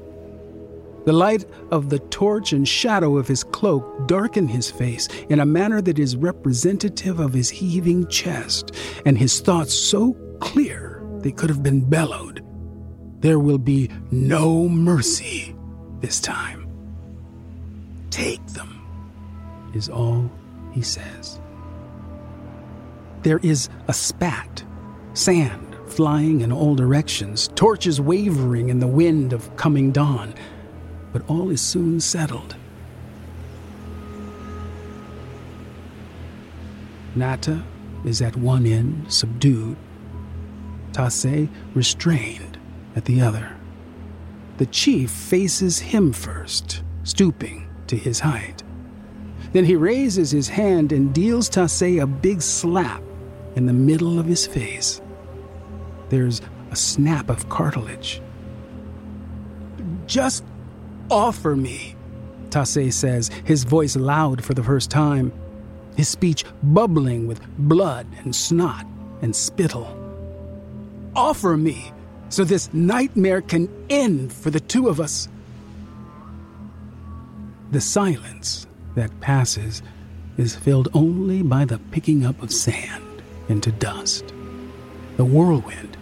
[1.06, 5.46] The light of the torch and shadow of his cloak darken his face in a
[5.46, 8.76] manner that is representative of his heaving chest,
[9.06, 12.46] and his thoughts so clear they could have been bellowed.
[13.22, 15.56] There will be no mercy
[16.02, 16.68] this time.
[18.10, 18.82] Take them,
[19.74, 20.30] is all
[20.72, 21.40] he says.
[23.24, 24.64] There is a spat,
[25.14, 30.34] sand flying in all directions, torches wavering in the wind of coming dawn
[31.12, 32.56] but all is soon settled.
[37.16, 37.64] Nata
[38.06, 39.76] is at one end, subdued,
[40.92, 42.58] Tase restrained
[42.96, 43.56] at the other.
[44.58, 48.64] The chief faces him first, stooping to his height.
[49.54, 53.02] Then he raises his hand and deals Tase a big slap
[53.56, 55.02] in the middle of his face.
[56.10, 56.42] There's
[56.72, 58.22] a snap of cartilage.
[60.06, 60.44] Just
[61.12, 61.96] offer me,
[62.50, 65.32] Tase says, his voice loud for the first time,
[65.96, 68.86] his speech bubbling with blood and snot
[69.22, 69.96] and spittle.
[71.16, 71.92] Offer me
[72.30, 75.28] so this nightmare can end for the two of us.
[77.72, 79.82] The silence that passes
[80.38, 84.34] is filled only by the picking up of sand into dust.
[85.18, 85.98] The whirlwind,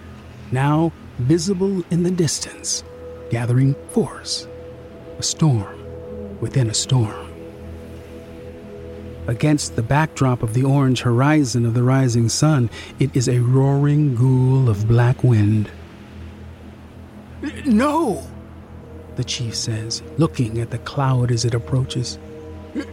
[0.52, 2.84] now visible in the distance,
[3.32, 4.48] gathering force.
[5.20, 7.28] A storm within a storm.
[9.28, 14.16] Against the backdrop of the orange horizon of the rising sun, it is a roaring
[14.16, 15.70] ghoul of black wind.
[17.66, 18.26] No!
[19.16, 22.20] The chief says, looking at the cloud as it approaches.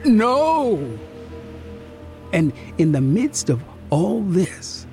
[0.04, 0.98] No!
[2.32, 4.86] And in the midst of all this,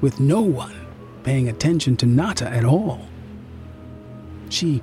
[0.00, 0.86] with no one
[1.24, 3.08] paying attention to Nata at all,
[4.48, 4.82] she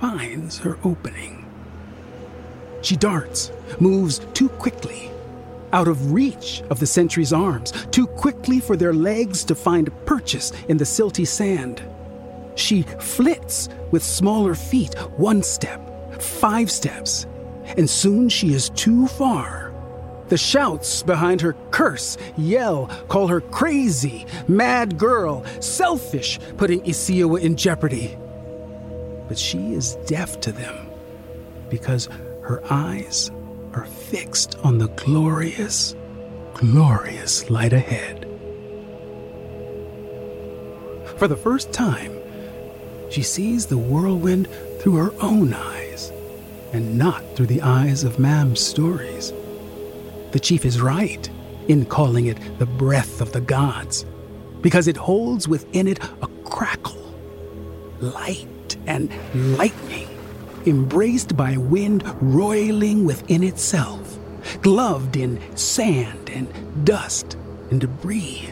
[0.00, 1.43] finds her opening.
[2.84, 5.10] She darts, moves too quickly,
[5.72, 10.52] out of reach of the sentry's arms, too quickly for their legs to find purchase
[10.68, 11.82] in the silty sand.
[12.56, 15.80] She flits with smaller feet, one step,
[16.20, 17.26] five steps,
[17.78, 19.72] and soon she is too far.
[20.28, 27.56] The shouts behind her curse, yell, call her crazy, mad girl, selfish, putting Isiawa in
[27.56, 28.18] jeopardy.
[29.26, 30.90] But she is deaf to them
[31.70, 32.08] because
[32.44, 33.30] her eyes
[33.72, 35.96] are fixed on the glorious,
[36.52, 38.28] glorious light ahead.
[41.16, 42.12] For the first time,
[43.10, 44.48] she sees the whirlwind
[44.80, 46.12] through her own eyes
[46.74, 49.32] and not through the eyes of Mam's stories.
[50.32, 51.30] The chief is right
[51.68, 54.04] in calling it the breath of the gods
[54.60, 57.14] because it holds within it a crackle,
[58.00, 59.10] light and
[59.56, 60.08] lightning,
[60.66, 64.18] embraced by wind roiling within itself,
[64.62, 66.48] gloved in sand and
[66.84, 67.36] dust
[67.70, 68.50] and debris.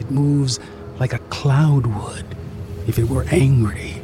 [0.00, 0.60] It moves
[0.98, 2.26] like a cloud would
[2.86, 4.00] if it were angry.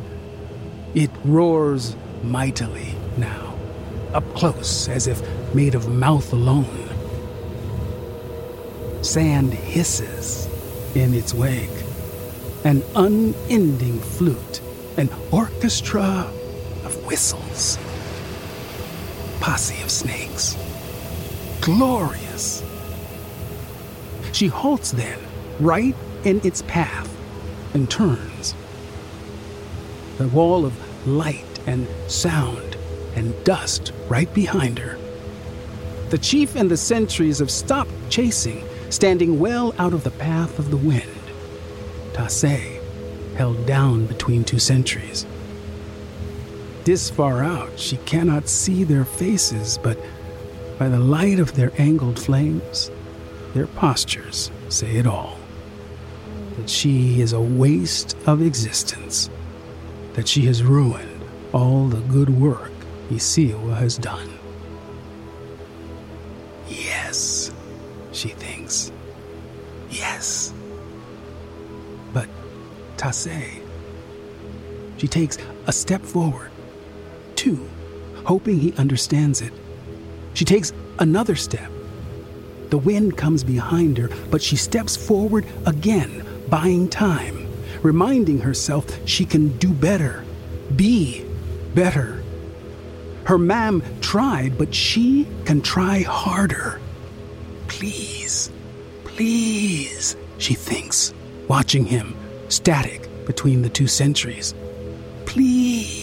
[0.94, 3.56] It roars mightily now,
[4.12, 5.22] up close as if
[5.54, 6.88] made of mouth alone.
[9.02, 10.48] Sand hisses
[10.94, 11.70] in its wake,
[12.64, 14.60] an unending flute,
[14.96, 16.30] an orchestra
[17.06, 17.78] whistles.
[19.40, 20.56] Posse of snakes.
[21.60, 22.62] Glorious.
[24.32, 25.18] She halts then,
[25.58, 25.94] right
[26.24, 27.08] in its path,
[27.74, 28.54] and turns.
[30.18, 30.74] The wall of
[31.06, 32.76] light and sound
[33.14, 34.98] and dust right behind her.
[36.10, 40.70] The chief and the sentries have stopped chasing, standing well out of the path of
[40.70, 41.04] the wind.
[42.12, 42.80] Tase,
[43.36, 45.26] held down between two sentries.
[46.84, 49.98] This far out, she cannot see their faces, but
[50.78, 52.90] by the light of their angled flames,
[53.54, 55.38] their postures say it all.
[56.56, 59.28] That she is a waste of existence,
[60.14, 61.22] that she has ruined
[61.52, 62.72] all the good work
[63.10, 64.30] Isiawa has done.
[66.68, 67.50] Yes,
[68.12, 68.92] she thinks.
[69.90, 70.54] Yes.
[72.12, 72.28] But
[72.96, 73.60] Tase.
[74.96, 76.49] She takes a step forward,
[77.40, 77.66] two,
[78.26, 79.50] hoping he understands it.
[80.34, 81.70] She takes another step.
[82.68, 87.48] The wind comes behind her, but she steps forward again, buying time,
[87.80, 90.22] reminding herself she can do better,
[90.76, 91.24] be
[91.74, 92.22] better.
[93.24, 96.78] Her mam tried, but she can try harder.
[97.68, 98.50] Please,
[99.04, 101.14] please, she thinks,
[101.48, 102.14] watching him,
[102.50, 104.52] static between the two sentries.
[105.24, 105.99] Please.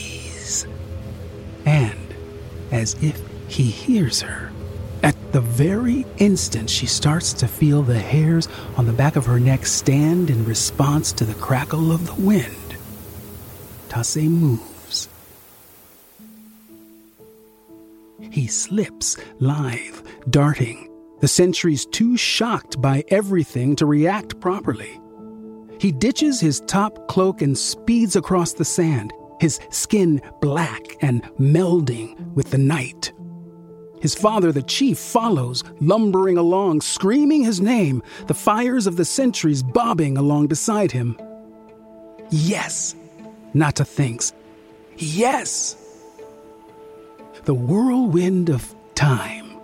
[1.68, 2.15] And,
[2.72, 4.51] as if he hears her,
[5.03, 8.47] at the very instant she starts to feel the hairs
[8.78, 12.78] on the back of her neck stand in response to the crackle of the wind,
[13.89, 15.09] Tase moves.
[18.32, 19.99] He slips, lithe,
[20.30, 20.89] darting,
[21.20, 25.01] the sentries too shocked by everything to react properly.
[25.82, 32.33] He ditches his top cloak and speeds across the sand, his skin black and melding
[32.33, 33.11] with the night.
[33.99, 39.63] His father, the chief, follows, lumbering along, screaming his name, the fires of the sentries
[39.63, 41.17] bobbing along beside him.
[42.29, 42.95] Yes,
[43.53, 44.33] Nata thinks.
[44.97, 45.75] Yes!
[47.45, 49.57] The whirlwind of time,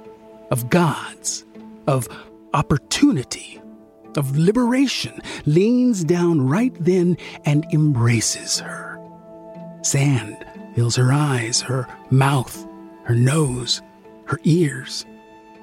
[0.50, 1.46] of gods,
[1.86, 2.08] of
[2.54, 3.60] opportunity,
[4.16, 8.93] of liberation leans down right then and embraces her.
[9.84, 12.66] Sand fills her eyes, her mouth,
[13.04, 13.82] her nose,
[14.26, 15.06] her ears.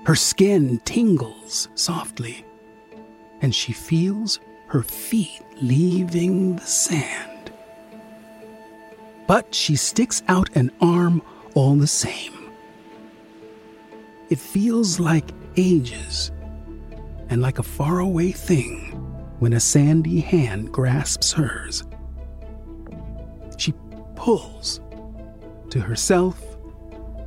[0.06, 2.44] Her skin tingles softly,
[3.42, 7.52] and she feels her feet leaving the sand.
[9.26, 11.22] But she sticks out an arm
[11.54, 12.50] all the same.
[14.30, 16.30] It feels like ages
[17.28, 18.92] and like a faraway thing
[19.38, 21.84] when a sandy hand grasps hers.
[24.20, 24.82] Pulls
[25.70, 26.38] to herself,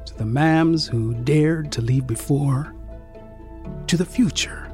[0.06, 2.72] to the mams who dared to leave before,
[3.88, 4.72] to the future,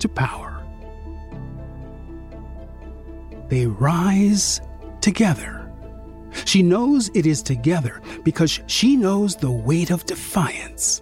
[0.00, 0.62] to power.
[3.48, 4.60] They rise
[5.00, 5.72] together.
[6.44, 11.00] She knows it is together because she knows the weight of defiance.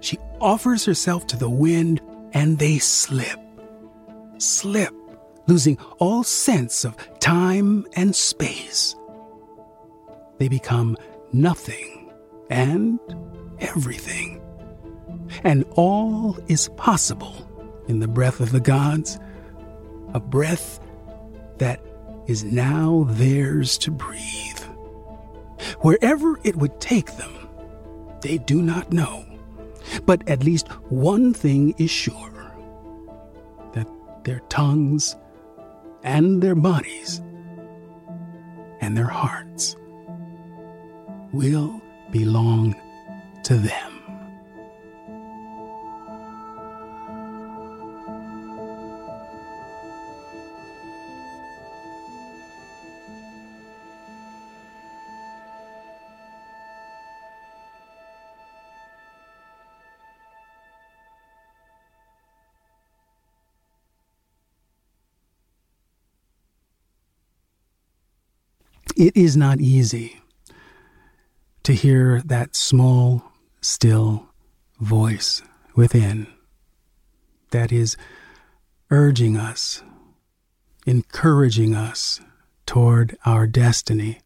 [0.00, 2.02] She offers herself to the wind
[2.34, 3.40] and they slip,
[4.36, 4.92] slip,
[5.46, 8.94] losing all sense of time and space.
[10.38, 10.96] They become
[11.32, 12.12] nothing
[12.50, 12.98] and
[13.60, 14.40] everything.
[15.44, 17.48] And all is possible
[17.88, 19.18] in the breath of the gods,
[20.14, 20.80] a breath
[21.58, 21.80] that
[22.26, 24.60] is now theirs to breathe.
[25.80, 27.32] Wherever it would take them,
[28.20, 29.24] they do not know.
[30.04, 32.52] But at least one thing is sure
[33.72, 33.88] that
[34.24, 35.16] their tongues
[36.06, 37.20] and their bodies
[38.80, 39.76] and their hearts
[41.32, 41.82] will
[42.12, 42.74] belong
[43.42, 43.95] to them.
[68.96, 70.22] It is not easy
[71.64, 73.30] to hear that small,
[73.60, 74.28] still
[74.80, 75.42] voice
[75.74, 76.26] within
[77.50, 77.98] that is
[78.90, 79.82] urging us,
[80.86, 82.22] encouraging us
[82.64, 84.20] toward our destiny.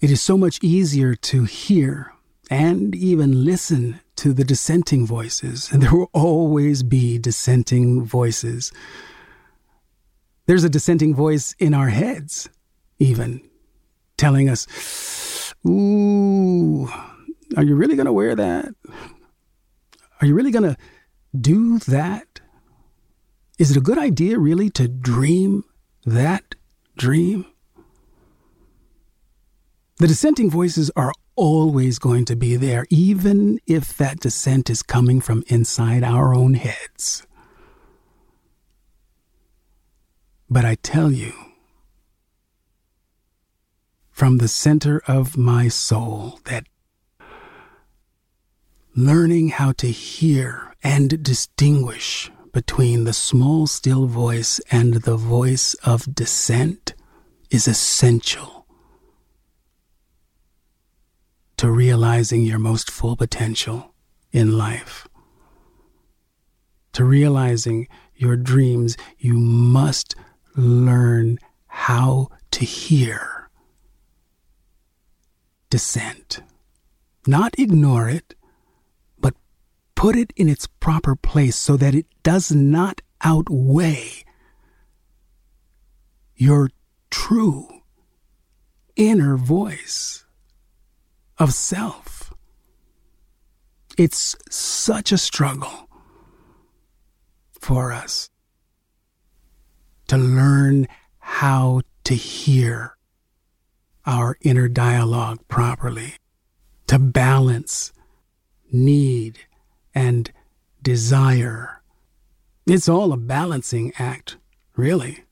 [0.00, 2.12] It is so much easier to hear
[2.50, 8.72] and even listen to the dissenting voices, and there will always be dissenting voices.
[10.44, 12.50] There's a dissenting voice in our heads
[13.04, 13.40] even
[14.16, 14.66] telling us,
[15.66, 16.88] Ooh,
[17.56, 18.74] are you really going to wear that?
[20.20, 20.76] Are you really going to
[21.38, 22.40] do that?
[23.58, 25.64] Is it a good idea, really, to dream
[26.04, 26.54] that
[26.96, 27.46] dream?
[29.98, 35.20] The dissenting voices are always going to be there, even if that dissent is coming
[35.20, 37.26] from inside our own heads.
[40.50, 41.32] But I tell you,
[44.14, 46.64] from the center of my soul that
[48.94, 56.14] learning how to hear and distinguish between the small, still voice and the voice of
[56.14, 56.94] dissent
[57.50, 58.68] is essential
[61.56, 63.92] to realizing your most full potential
[64.30, 65.08] in life.
[66.92, 70.14] To realizing your dreams, you must
[70.54, 73.43] learn how to hear
[75.74, 76.38] dissent.
[77.26, 78.36] Not ignore it,
[79.18, 79.34] but
[79.96, 84.22] put it in its proper place so that it does not outweigh
[86.36, 86.70] your
[87.10, 87.66] true
[88.94, 90.24] inner voice
[91.38, 92.32] of self.
[93.98, 95.88] It's such a struggle
[97.50, 98.30] for us
[100.06, 100.86] to learn
[101.18, 102.96] how to hear
[104.06, 106.14] our inner dialogue properly,
[106.86, 107.92] to balance
[108.70, 109.38] need
[109.94, 110.30] and
[110.82, 111.82] desire.
[112.66, 114.36] It's all a balancing act,
[114.76, 115.24] really.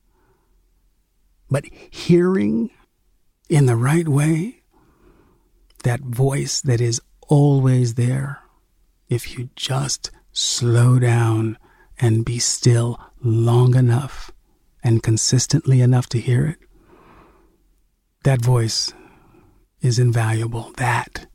[1.49, 2.71] But hearing
[3.49, 4.61] in the right way,
[5.83, 8.39] that voice that is always there,
[9.09, 11.57] if you just slow down
[11.99, 14.31] and be still long enough
[14.83, 16.57] and consistently enough to hear it,
[18.23, 18.93] that voice
[19.81, 20.71] is invaluable.
[20.77, 21.27] That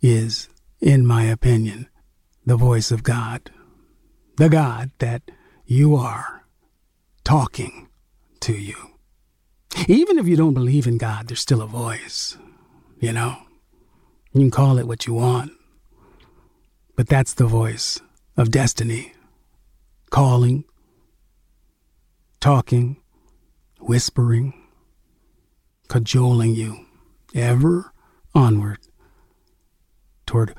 [0.00, 0.48] is,
[0.80, 1.88] in my opinion,
[2.44, 3.50] the voice of God.
[4.36, 5.22] The God that
[5.66, 6.44] you are
[7.24, 7.88] talking
[8.40, 8.74] to you.
[9.86, 12.36] Even if you don't believe in God, there's still a voice.
[12.98, 13.36] You know?
[14.32, 15.52] You can call it what you want.
[16.96, 18.00] But that's the voice
[18.36, 19.12] of destiny.
[20.10, 20.64] Calling,
[22.40, 22.96] talking,
[23.80, 24.61] whispering,
[25.92, 26.86] cajoling you
[27.34, 27.92] ever
[28.34, 28.78] onward
[30.24, 30.54] toward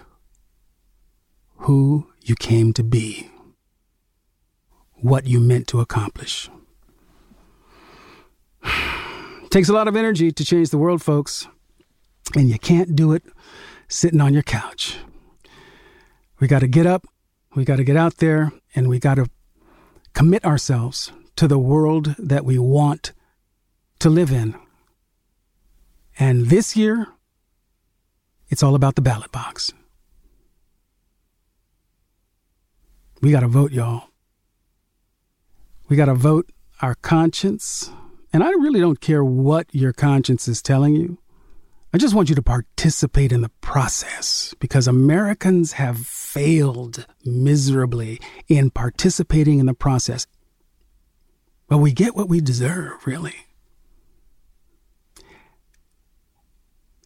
[1.55, 3.31] who you came to be,
[4.93, 6.51] what you meant to accomplish.
[9.49, 11.47] Takes a lot of energy to change the world, folks,
[12.35, 13.23] and you can't do it
[13.87, 14.97] sitting on your couch.
[16.39, 17.07] We got to get up,
[17.55, 19.27] we got to get out there, and we got to
[20.13, 23.13] commit ourselves to the world that we want
[23.97, 24.62] to live in.
[26.19, 27.07] And this year,
[28.49, 29.71] it's all about the ballot box.
[33.21, 34.09] We got to vote, y'all.
[35.89, 36.51] We got to vote
[36.81, 37.89] our conscience.
[38.31, 41.17] And I really don't care what your conscience is telling you.
[41.93, 48.71] I just want you to participate in the process because Americans have failed miserably in
[48.71, 50.25] participating in the process.
[51.67, 53.35] But we get what we deserve, really.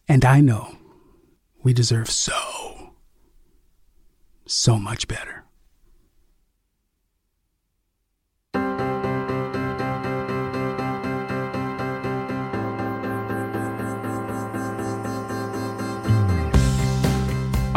[0.08, 0.76] And I know
[1.62, 2.94] we deserve so,
[4.46, 5.44] so much better.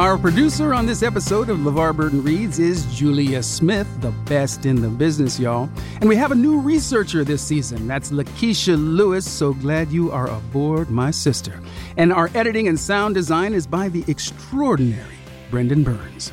[0.01, 4.81] Our producer on this episode of LeVar Burton Reads is Julia Smith, the best in
[4.81, 5.69] the business, y'all.
[5.99, 7.87] And we have a new researcher this season.
[7.87, 9.29] That's Lakeisha Lewis.
[9.29, 11.61] So glad you are aboard, my sister.
[11.97, 15.17] And our editing and sound design is by the extraordinary
[15.51, 16.31] Brendan Burns.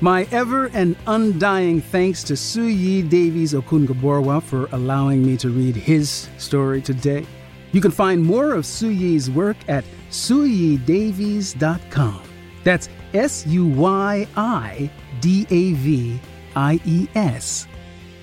[0.00, 6.28] My ever and undying thanks to Suyi Davies Okungbowa for allowing me to read his
[6.36, 7.24] story today.
[7.70, 12.22] You can find more of Suyi's work at suyidavies.com.
[12.64, 14.90] That's S U Y I
[15.20, 16.20] D A V
[16.56, 17.66] I E S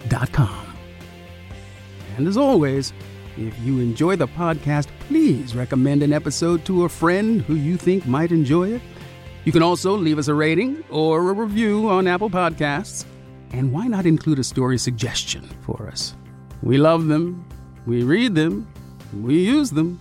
[0.08, 0.66] dot com.
[2.18, 2.94] And as always,
[3.38, 8.06] if you enjoy the podcast, please recommend an episode to a friend who you think
[8.06, 8.82] might enjoy it.
[9.44, 13.06] You can also leave us a rating or a review on Apple Podcasts.
[13.52, 16.16] And why not include a story suggestion for us?
[16.64, 17.46] We love them,
[17.86, 18.68] we read them,
[19.22, 20.00] we use them.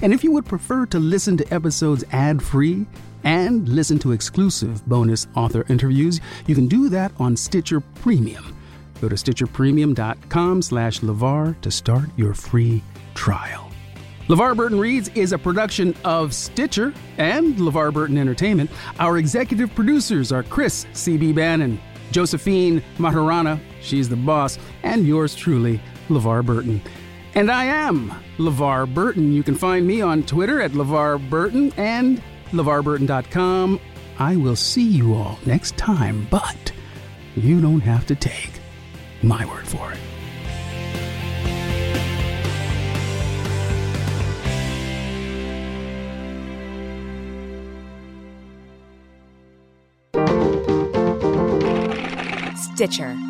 [0.00, 2.86] And if you would prefer to listen to episodes ad free,
[3.24, 8.56] and listen to exclusive bonus author interviews, you can do that on Stitcher Premium.
[9.00, 12.82] Go to stitcherpremium.com slash LeVar to start your free
[13.14, 13.70] trial.
[14.28, 18.70] LeVar Burton Reads is a production of Stitcher and LeVar Burton Entertainment.
[19.00, 21.32] Our executive producers are Chris C.B.
[21.32, 21.80] Bannon,
[22.12, 26.80] Josephine Maharana, she's the boss, and yours truly, LeVar Burton.
[27.34, 29.32] And I am LeVar Burton.
[29.32, 33.80] You can find me on Twitter at LeVar Burton and LeVarBurton.com.
[34.18, 36.72] I will see you all next time, but
[37.36, 38.52] you don't have to take
[39.22, 39.98] my word for it.
[52.74, 53.29] Stitcher.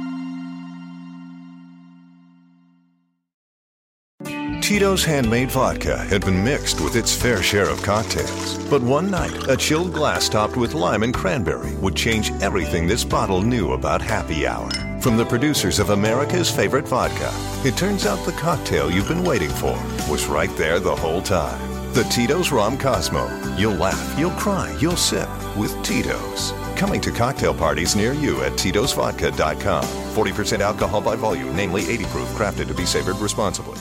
[4.70, 8.56] Tito's handmade vodka had been mixed with its fair share of cocktails.
[8.66, 13.02] But one night, a chilled glass topped with lime and cranberry would change everything this
[13.02, 14.70] bottle knew about happy hour.
[15.00, 17.32] From the producers of America's favorite vodka,
[17.66, 19.76] it turns out the cocktail you've been waiting for
[20.08, 21.58] was right there the whole time.
[21.92, 23.26] The Tito's Rom Cosmo.
[23.56, 26.52] You'll laugh, you'll cry, you'll sip with Tito's.
[26.76, 29.82] Coming to cocktail parties near you at Tito'sVodka.com.
[30.14, 33.80] 40% alcohol by volume, namely 80 proof, crafted to be savored responsibly.